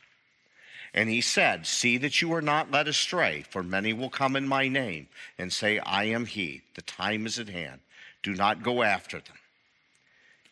[0.93, 4.47] And he said, See that you are not led astray, for many will come in
[4.47, 6.61] my name and say, I am he.
[6.75, 7.79] The time is at hand.
[8.21, 9.37] Do not go after them.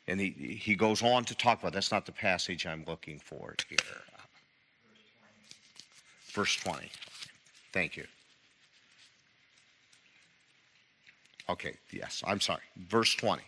[0.08, 3.56] And he, he goes on to talk about that's not the passage I'm looking for
[3.70, 3.78] here.
[6.32, 6.90] Verse 20.
[7.72, 8.06] Thank you.
[11.50, 12.62] Okay, yes, I'm sorry.
[12.78, 13.42] Verse 20.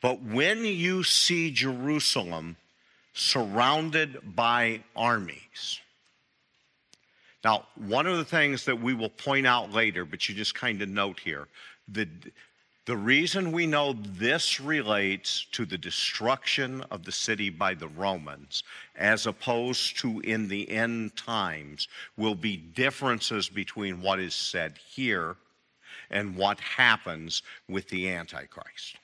[0.00, 2.56] But when you see Jerusalem
[3.16, 5.80] surrounded by armies.
[7.42, 10.82] Now, one of the things that we will point out later, but you just kind
[10.82, 11.48] of note here,
[11.88, 12.06] the,
[12.84, 18.64] the reason we know this relates to the destruction of the city by the Romans,
[18.96, 21.88] as opposed to in the end times,
[22.18, 25.36] will be differences between what is said here
[26.10, 28.96] and what happens with the Antichrist.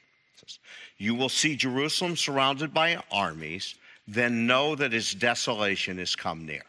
[0.99, 3.75] You will see Jerusalem surrounded by armies
[4.07, 6.63] then know that his desolation is come near.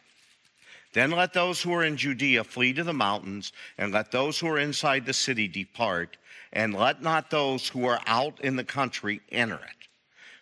[0.92, 4.46] Then let those who are in Judea flee to the mountains, and let those who
[4.48, 6.16] are inside the city depart,
[6.52, 9.88] and let not those who are out in the country enter it.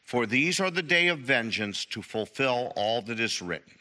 [0.02, 3.72] For these are the day of vengeance to fulfill all that is written.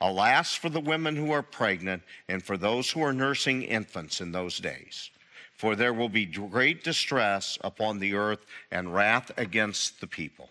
[0.00, 4.32] Alas for the women who are pregnant, and for those who are nursing infants in
[4.32, 5.10] those days.
[5.52, 10.50] For there will be great distress upon the earth and wrath against the people.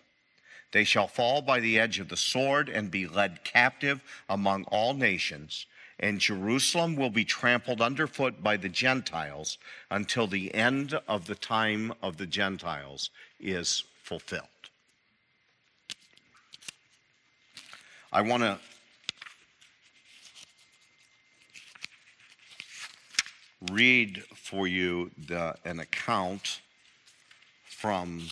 [0.72, 4.94] They shall fall by the edge of the sword and be led captive among all
[4.94, 5.66] nations.
[5.98, 9.58] And Jerusalem will be trampled underfoot by the Gentiles
[9.90, 13.10] until the end of the time of the Gentiles
[13.40, 14.46] is fulfilled.
[18.12, 18.58] I want to
[23.72, 26.60] read for you the, an account
[27.64, 28.28] from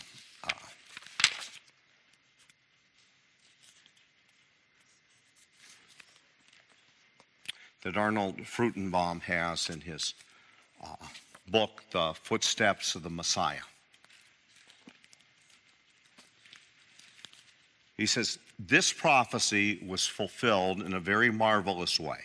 [7.85, 10.15] that Arnold Fruchtenbaum has in his
[10.83, 10.97] uh,
[11.49, 13.59] book, The Footsteps of the Messiah.
[17.97, 22.19] He says, This prophecy was fulfilled in a very marvelous way.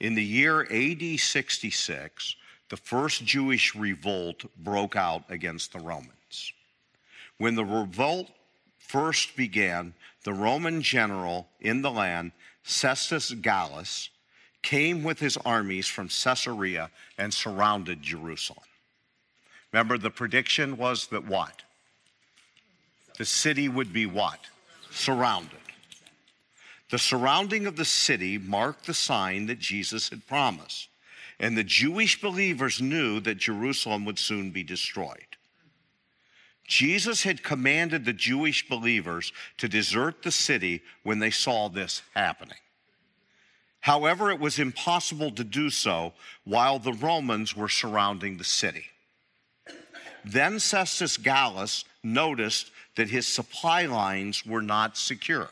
[0.00, 2.36] In the year AD 66,
[2.68, 6.52] the first Jewish revolt broke out against the Romans.
[7.38, 8.30] When the revolt
[8.78, 12.32] first began, the Roman general in the land,
[12.64, 14.10] Cestius Gallus,
[14.62, 18.64] came with his armies from Caesarea and surrounded Jerusalem.
[19.72, 21.62] Remember, the prediction was that what?
[23.18, 24.40] The city would be what?
[24.90, 25.58] Surrounded.
[26.90, 30.88] The surrounding of the city marked the sign that Jesus had promised.
[31.40, 35.36] And the Jewish believers knew that Jerusalem would soon be destroyed.
[36.66, 42.58] Jesus had commanded the Jewish believers to desert the city when they saw this happening.
[43.80, 46.12] However, it was impossible to do so
[46.44, 48.86] while the Romans were surrounding the city.
[50.24, 55.50] Then Cestius Gallus noticed that his supply lines were not secure.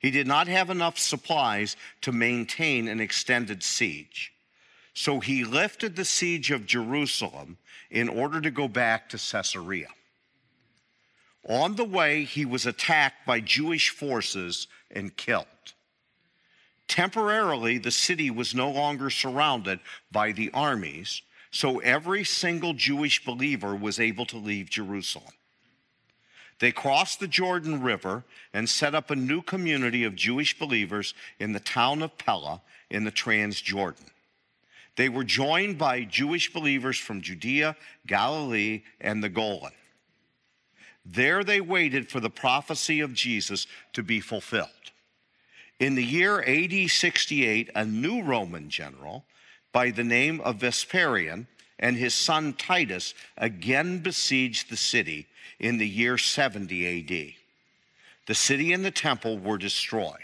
[0.00, 4.32] He did not have enough supplies to maintain an extended siege.
[4.94, 7.58] So he lifted the siege of Jerusalem
[7.90, 9.88] in order to go back to Caesarea.
[11.48, 15.46] On the way, he was attacked by Jewish forces and killed.
[16.90, 19.78] Temporarily, the city was no longer surrounded
[20.10, 21.22] by the armies,
[21.52, 25.32] so every single Jewish believer was able to leave Jerusalem.
[26.58, 31.52] They crossed the Jordan River and set up a new community of Jewish believers in
[31.52, 32.60] the town of Pella
[32.90, 34.10] in the Transjordan.
[34.96, 37.76] They were joined by Jewish believers from Judea,
[38.08, 39.74] Galilee, and the Golan.
[41.06, 44.89] There they waited for the prophecy of Jesus to be fulfilled.
[45.80, 49.24] In the year AD 68, a new Roman general
[49.72, 51.46] by the name of Vespasian
[51.78, 55.26] and his son Titus again besieged the city
[55.58, 57.32] in the year 70 AD.
[58.26, 60.18] The city and the temple were destroyed.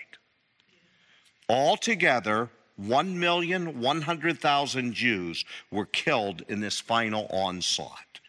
[1.49, 8.21] Altogether, 1,100,000 Jews were killed in this final onslaught.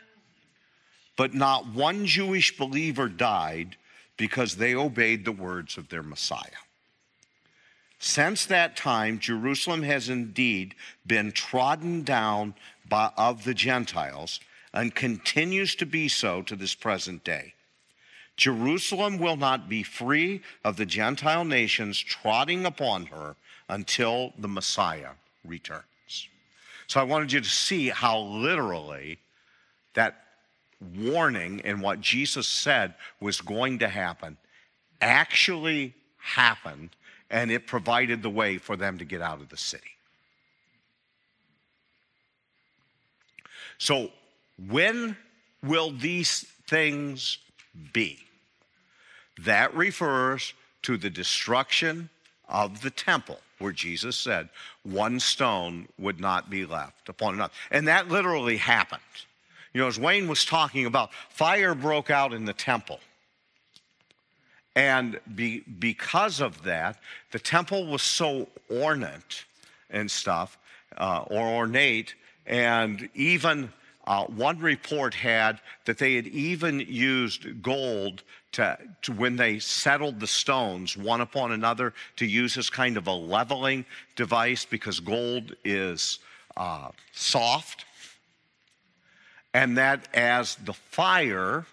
[1.18, 3.76] But not one Jewish believer died
[4.16, 6.64] because they obeyed the words of their Messiah.
[8.00, 10.76] Since that time, Jerusalem has indeed
[11.06, 12.54] been trodden down
[12.88, 14.40] by, of the Gentiles
[14.74, 17.54] and continues to be so to this present day.
[18.36, 23.36] Jerusalem will not be free of the Gentile nations trotting upon her
[23.68, 25.12] until the Messiah
[25.44, 25.84] returns.
[26.86, 29.18] So I wanted you to see how literally
[29.96, 30.24] that
[30.96, 34.38] warning and what Jesus said was going to happen
[35.02, 36.92] actually happened
[37.30, 39.84] and it provided the way for them to get out of the city.
[43.78, 44.10] So,
[44.70, 45.16] when
[45.64, 47.38] will these things
[47.94, 48.20] be?
[49.40, 50.54] That refers
[50.84, 52.10] to the destruction
[52.50, 54.50] of the temple, where Jesus said,
[54.84, 57.54] one stone would not be left upon another.
[57.70, 59.02] And that literally happened.
[59.74, 63.00] You know, as Wayne was talking about, fire broke out in the temple.
[64.78, 67.00] And be, because of that,
[67.32, 69.44] the temple was so ornate
[69.90, 70.60] and stuff,
[70.98, 72.14] uh, or ornate,
[72.46, 73.74] and even
[74.06, 78.22] uh, one report had that they had even used gold
[78.52, 83.08] to, to, when they settled the stones one upon another to use as kind of
[83.08, 83.84] a leveling
[84.16, 86.20] device because gold is
[86.56, 87.86] uh, soft.
[89.56, 91.66] And that as the fire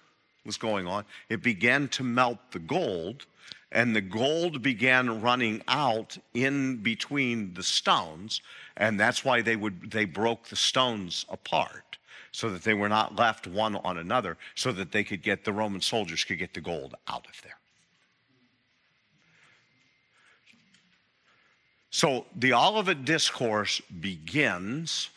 [0.44, 3.26] was going on, it began to melt the gold,
[3.72, 8.40] and the gold began running out in between the stones,
[8.76, 11.98] and that's why they would they broke the stones apart
[12.30, 15.52] so that they were not left one on another, so that they could get the
[15.52, 17.58] Roman soldiers could get the gold out of there.
[21.90, 25.10] So the Olivet Discourse begins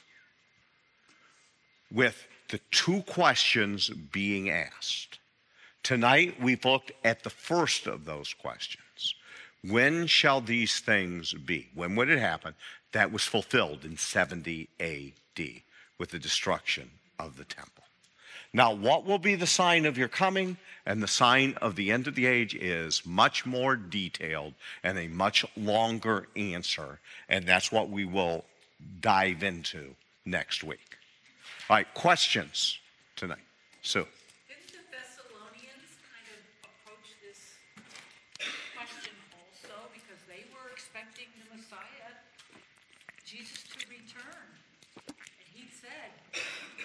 [1.92, 5.17] with the two questions being asked.
[5.88, 9.16] Tonight we've looked at the first of those questions.
[9.64, 11.70] When shall these things be?
[11.74, 12.56] When would it happen?
[12.92, 15.46] That was fulfilled in 70 AD
[15.98, 17.86] with the destruction of the temple.
[18.52, 22.08] Now, what will be the sign of your coming and the sign of the end
[22.08, 27.90] of the age is much more detailed and a much longer answer, and that's what
[27.90, 28.44] we will
[29.00, 30.98] dive into next week.
[31.70, 32.78] All right, questions
[33.16, 33.40] tonight.
[33.82, 34.06] Sue.
[34.48, 37.60] Didn't the Thessalonians kind of approach this
[38.76, 42.12] question also because they were expecting the Messiah,
[43.28, 44.48] Jesus, to return?
[45.08, 46.16] And he said,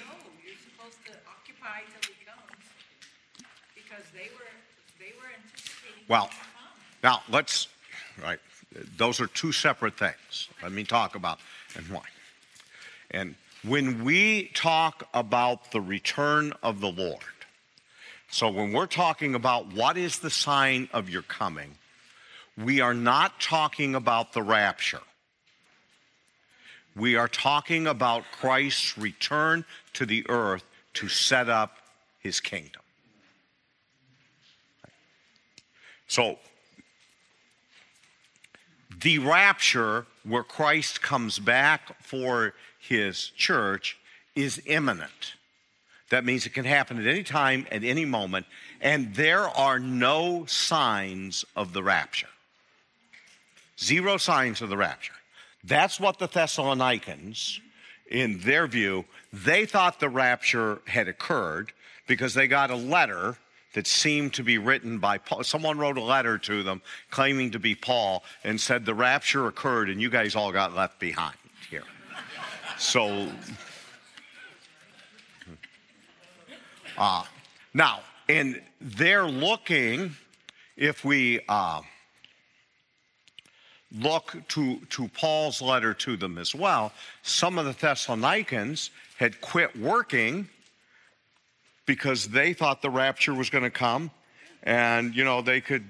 [0.03, 2.67] no, you're supposed to occupy till he comes
[3.79, 4.51] because they were,
[4.99, 6.02] they were anticipating.
[6.13, 6.29] Well,
[7.03, 7.69] now let's,
[8.23, 8.39] right,
[8.99, 10.51] those are two separate things.
[10.63, 11.39] Let me talk about
[11.75, 12.03] and why.
[13.11, 13.35] And
[13.65, 17.23] when we talk about the return of the Lord,
[18.29, 21.79] so when we're talking about what is the sign of your coming,
[22.63, 25.01] we are not talking about the rapture.
[26.95, 31.79] We are talking about Christ's return to the earth to set up
[32.21, 32.82] his kingdom.
[36.13, 36.39] So,
[39.01, 43.97] the rapture, where Christ comes back for his church,
[44.35, 45.37] is imminent.
[46.11, 48.45] That means it can happen at any time, at any moment,
[48.83, 52.29] and there are no signs of the rapture.
[53.81, 55.15] Zero signs of the rapture.
[55.65, 57.59] That's what the Thessalonians,
[58.11, 61.73] in their view, they thought the rapture had occurred
[62.07, 63.39] because they got a letter
[63.75, 65.45] that seemed to be written by Paul.
[65.45, 69.89] Someone wrote a letter to them claiming to be Paul and said the rapture occurred
[69.89, 71.37] and you guys all got left behind
[71.71, 71.85] here.
[72.79, 73.29] So,
[76.99, 77.25] uh,
[77.75, 80.17] now, and they're looking,
[80.77, 81.81] if we uh,
[83.99, 86.93] look to, to Paul's letter to them as well,
[87.23, 90.49] some of the Thessalonians had quit working
[91.87, 94.11] because they thought the rapture was going to come
[94.63, 95.85] and, you know, they could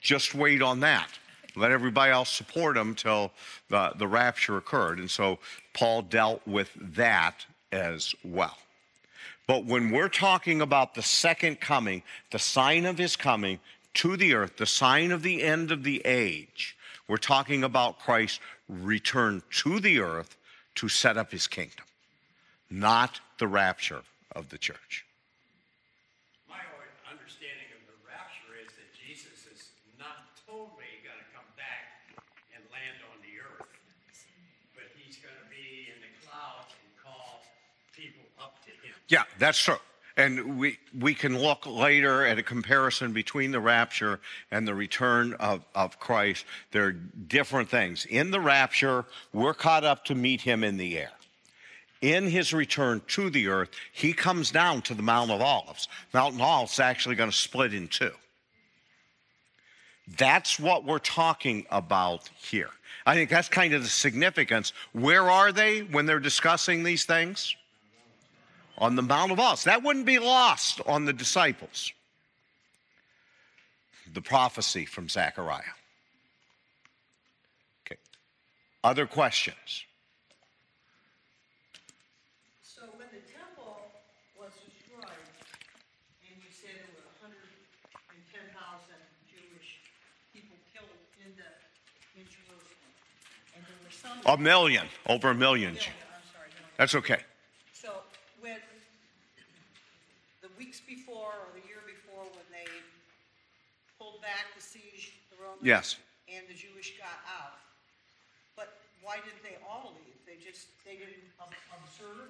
[0.00, 1.08] just wait on that.
[1.56, 3.32] Let everybody else support them till
[3.68, 4.98] the, the rapture occurred.
[4.98, 5.38] And so
[5.74, 8.56] Paul dealt with that as well.
[9.46, 13.58] But when we're talking about the second coming, the sign of his coming
[13.94, 16.76] to the earth, the sign of the end of the age,
[17.08, 20.36] we're talking about Christ's return to the earth
[20.76, 21.84] to set up his kingdom,
[22.70, 24.02] not the rapture
[24.36, 25.04] of the church.
[26.48, 26.62] My
[27.10, 32.06] understanding of the rapture is that Jesus is not totally going to come back
[32.54, 33.74] and land on the earth,
[34.78, 37.42] but he's going to be in the clouds and call
[37.90, 38.94] people up to him.
[39.10, 39.76] Yeah, that's true.
[40.16, 45.34] And we, we can look later at a comparison between the rapture and the return
[45.34, 46.44] of, of Christ.
[46.70, 48.06] There are different things.
[48.06, 51.10] In the rapture, we're caught up to meet him in the air.
[52.00, 55.88] In his return to the earth, he comes down to the Mount of Olives.
[56.14, 58.12] Mount of Olives is actually going to split in two.
[60.16, 62.70] That's what we're talking about here.
[63.06, 64.72] I think that's kind of the significance.
[64.92, 67.56] Where are they when they're discussing these things?
[68.80, 69.64] On the Mount of Olives.
[69.64, 71.92] That wouldn't be lost on the disciples.
[74.12, 75.62] the prophecy from Zechariah.
[77.86, 77.98] Okay.
[78.82, 79.84] Other questions?
[82.62, 83.78] So when the temple
[84.38, 85.06] was destroyed,
[86.26, 87.46] and you said there were hundred
[88.10, 88.98] and ten thousand
[89.30, 89.78] Jewish
[90.34, 90.90] people killed
[91.22, 91.50] in the,
[92.18, 92.90] in Jerusalem,
[93.54, 94.18] and there were some.
[94.26, 95.74] A million, over a million.
[95.74, 96.66] Million, I'm sorry, no.
[96.78, 97.20] That's okay.
[97.72, 98.02] So
[98.40, 98.58] when,
[100.42, 102.66] the weeks before or the year before, when they
[104.20, 105.60] pulled back the siege, the Romans.
[105.62, 105.96] Yes.
[106.28, 107.58] And the Jewish got out,
[108.56, 110.14] but why didn't they all leave?
[110.26, 111.26] They just, they didn't
[111.72, 112.28] observe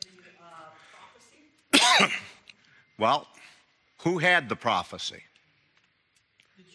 [0.00, 0.08] the,
[0.42, 0.70] uh,
[2.00, 2.14] prophecy?
[2.98, 3.28] Well,
[3.98, 5.22] who had the prophecy?
[6.56, 6.72] The Jews.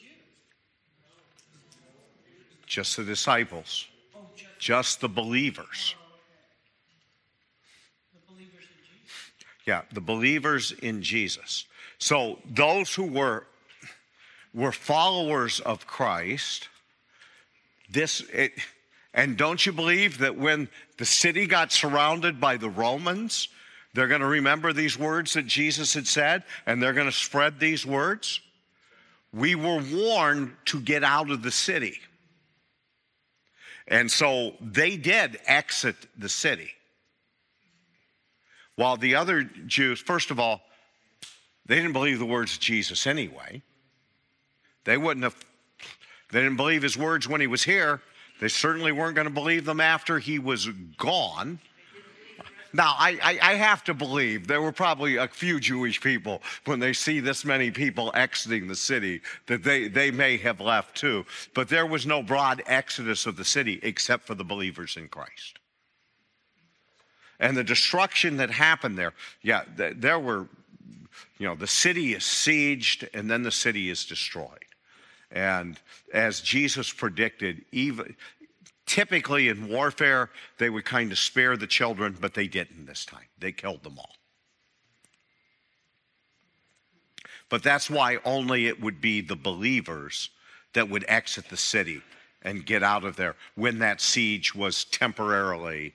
[2.67, 5.95] Just the disciples, Oh, just just the believers.
[8.13, 9.65] the believers in Jesus.
[9.65, 11.65] Yeah, the believers in Jesus.
[11.97, 13.47] So those who were
[14.53, 16.67] were followers of Christ,
[17.89, 18.53] this it,
[19.13, 23.49] and don't you believe that when the city got surrounded by the Romans,
[23.93, 27.59] they're going to remember these words that Jesus had said and they're going to spread
[27.59, 28.39] these words?
[29.33, 31.97] We were warned to get out of the city.
[33.87, 36.71] And so they did exit the city.
[38.75, 40.61] While the other Jews, first of all,
[41.65, 43.61] they didn't believe the words of Jesus anyway.
[44.83, 45.35] They wouldn't have,
[46.31, 48.01] they didn't believe his words when he was here.
[48.39, 50.67] They certainly weren't going to believe them after he was
[50.97, 51.59] gone.
[52.73, 56.79] Now, I, I, I have to believe there were probably a few Jewish people when
[56.79, 61.25] they see this many people exiting the city that they, they may have left too.
[61.53, 65.59] But there was no broad exodus of the city except for the believers in Christ
[67.41, 70.47] and the destruction that happened there yeah there were
[71.37, 74.65] you know the city is sieged and then the city is destroyed
[75.31, 75.79] and
[76.13, 78.15] as jesus predicted even
[78.85, 83.25] typically in warfare they would kind of spare the children but they didn't this time
[83.39, 84.15] they killed them all
[87.49, 90.29] but that's why only it would be the believers
[90.73, 92.01] that would exit the city
[92.41, 95.93] and get out of there when that siege was temporarily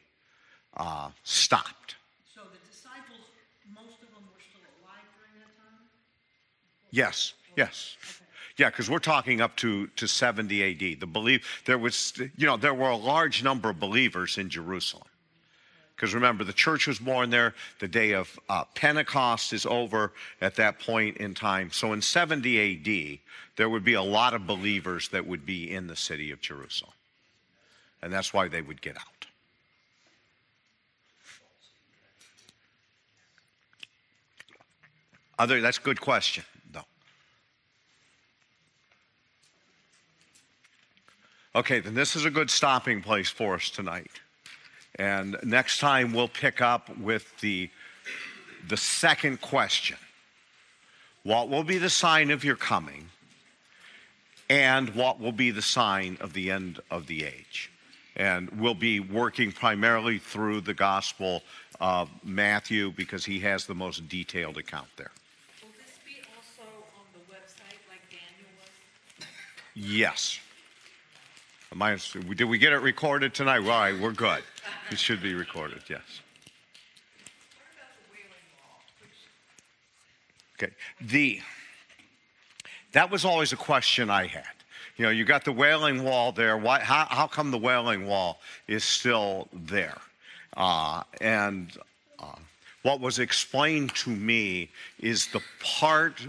[0.77, 1.97] uh, stopped.
[2.35, 3.21] So the disciples,
[3.75, 5.89] most of them were still alive during that time?
[6.91, 7.97] Yes, yes.
[8.57, 11.01] Yeah, because we're talking up to, to 70 AD.
[11.01, 15.05] The belief there was, you know, there were a large number of believers in Jerusalem.
[15.95, 17.55] Because remember, the church was born there.
[17.81, 21.71] The day of uh, Pentecost is over at that point in time.
[21.73, 23.19] So in 70 AD,
[23.57, 26.93] there would be a lot of believers that would be in the city of Jerusalem.
[28.03, 29.27] And that's why they would get out.
[35.39, 36.85] Other, that's a good question, though.
[41.57, 44.11] Okay, then this is a good stopping place for us tonight.
[44.97, 47.71] And next time we'll pick up with the,
[48.69, 49.97] the second question
[51.23, 53.09] What will be the sign of your coming?
[54.51, 57.73] And what will be the sign of the end of the age?
[58.17, 61.43] And we'll be working primarily through the Gospel
[61.81, 65.11] of Matthew because he has the most detailed account there.
[65.63, 69.27] Will this be also on the website like Daniel was?
[69.75, 70.39] Yes.
[71.73, 73.59] Did we get it recorded tonight?
[73.59, 74.43] All right, we're good.
[74.91, 76.01] It should be recorded, yes.
[80.55, 80.73] Okay.
[81.01, 81.41] The
[82.93, 84.45] that was always a question I had.
[84.97, 86.57] You know, you got the Wailing Wall there.
[86.57, 86.81] Why?
[86.81, 89.99] How, how come the Wailing Wall is still there?
[90.57, 91.77] Uh, and
[92.87, 94.71] what was explained to me
[95.01, 96.25] is the part,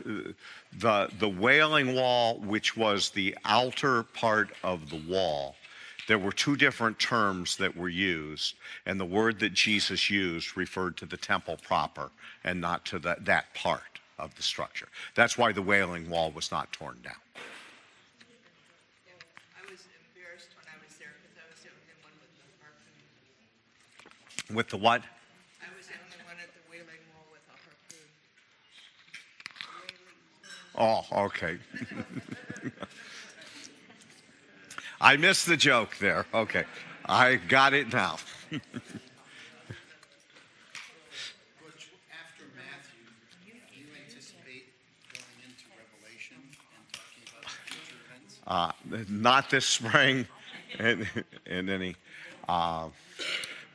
[0.75, 5.55] the the Wailing Wall, which was the outer part of the wall.
[6.07, 8.55] There were two different terms that were used,
[8.87, 12.09] and the word that Jesus used referred to the temple proper
[12.43, 14.87] and not to the, that part of the structure.
[15.13, 17.13] That's why the Wailing Wall was not torn down.
[19.67, 22.49] With the embarrassed when I was there because I was the only one with the
[22.65, 24.55] harpoon.
[24.55, 25.03] With the what?
[25.61, 28.07] I was the only one at the whaling wall with a harpoon.
[30.77, 31.57] Oh, okay.
[35.01, 36.25] I missed the joke there.
[36.33, 36.65] Okay.
[37.05, 38.17] I got it now.
[48.47, 48.71] Uh,
[49.09, 50.25] not this spring
[50.79, 51.05] and,
[51.45, 51.95] and any.
[52.47, 52.87] Uh,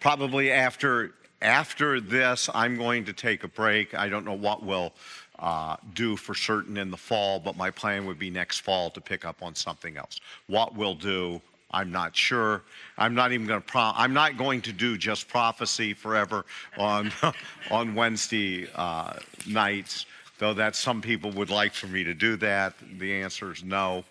[0.01, 3.95] probably after after this, I'm going to take a break.
[3.95, 4.95] I don't know what will
[5.43, 9.01] uh, do for certain in the fall, but my plan would be next fall to
[9.01, 10.21] pick up on something else.
[10.47, 12.63] What we'll do, I'm not sure.
[12.97, 13.67] I'm not even going to.
[13.67, 16.45] Pro- I'm not going to do just prophecy forever
[16.79, 17.11] on
[17.71, 19.15] on Wednesday uh,
[19.47, 20.07] nights.
[20.39, 24.05] Though that some people would like for me to do that, the answer is no.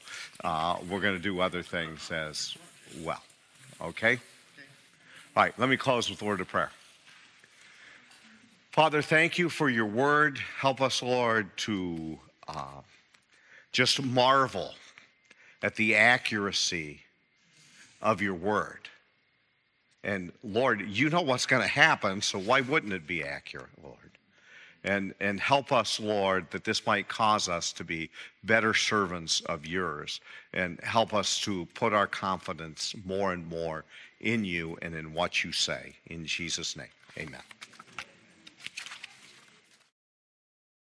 [0.43, 2.55] Uh, we're going to do other things as
[3.01, 3.21] well.
[3.81, 4.19] Okay.
[5.35, 5.53] All right.
[5.57, 6.71] Let me close with a word of prayer.
[8.71, 10.39] Father, thank you for your word.
[10.59, 12.17] Help us, Lord, to
[12.47, 12.79] uh,
[13.73, 14.73] just marvel
[15.61, 17.01] at the accuracy
[18.01, 18.87] of your word.
[20.05, 23.97] And Lord, you know what's going to happen, so why wouldn't it be accurate, Lord?
[24.85, 28.09] And, and help us, Lord, that this might cause us to be
[28.45, 30.21] better servants of yours
[30.53, 33.83] and help us to put our confidence more and more
[34.21, 35.93] in you and in what you say.
[36.07, 37.41] In Jesus' name, amen.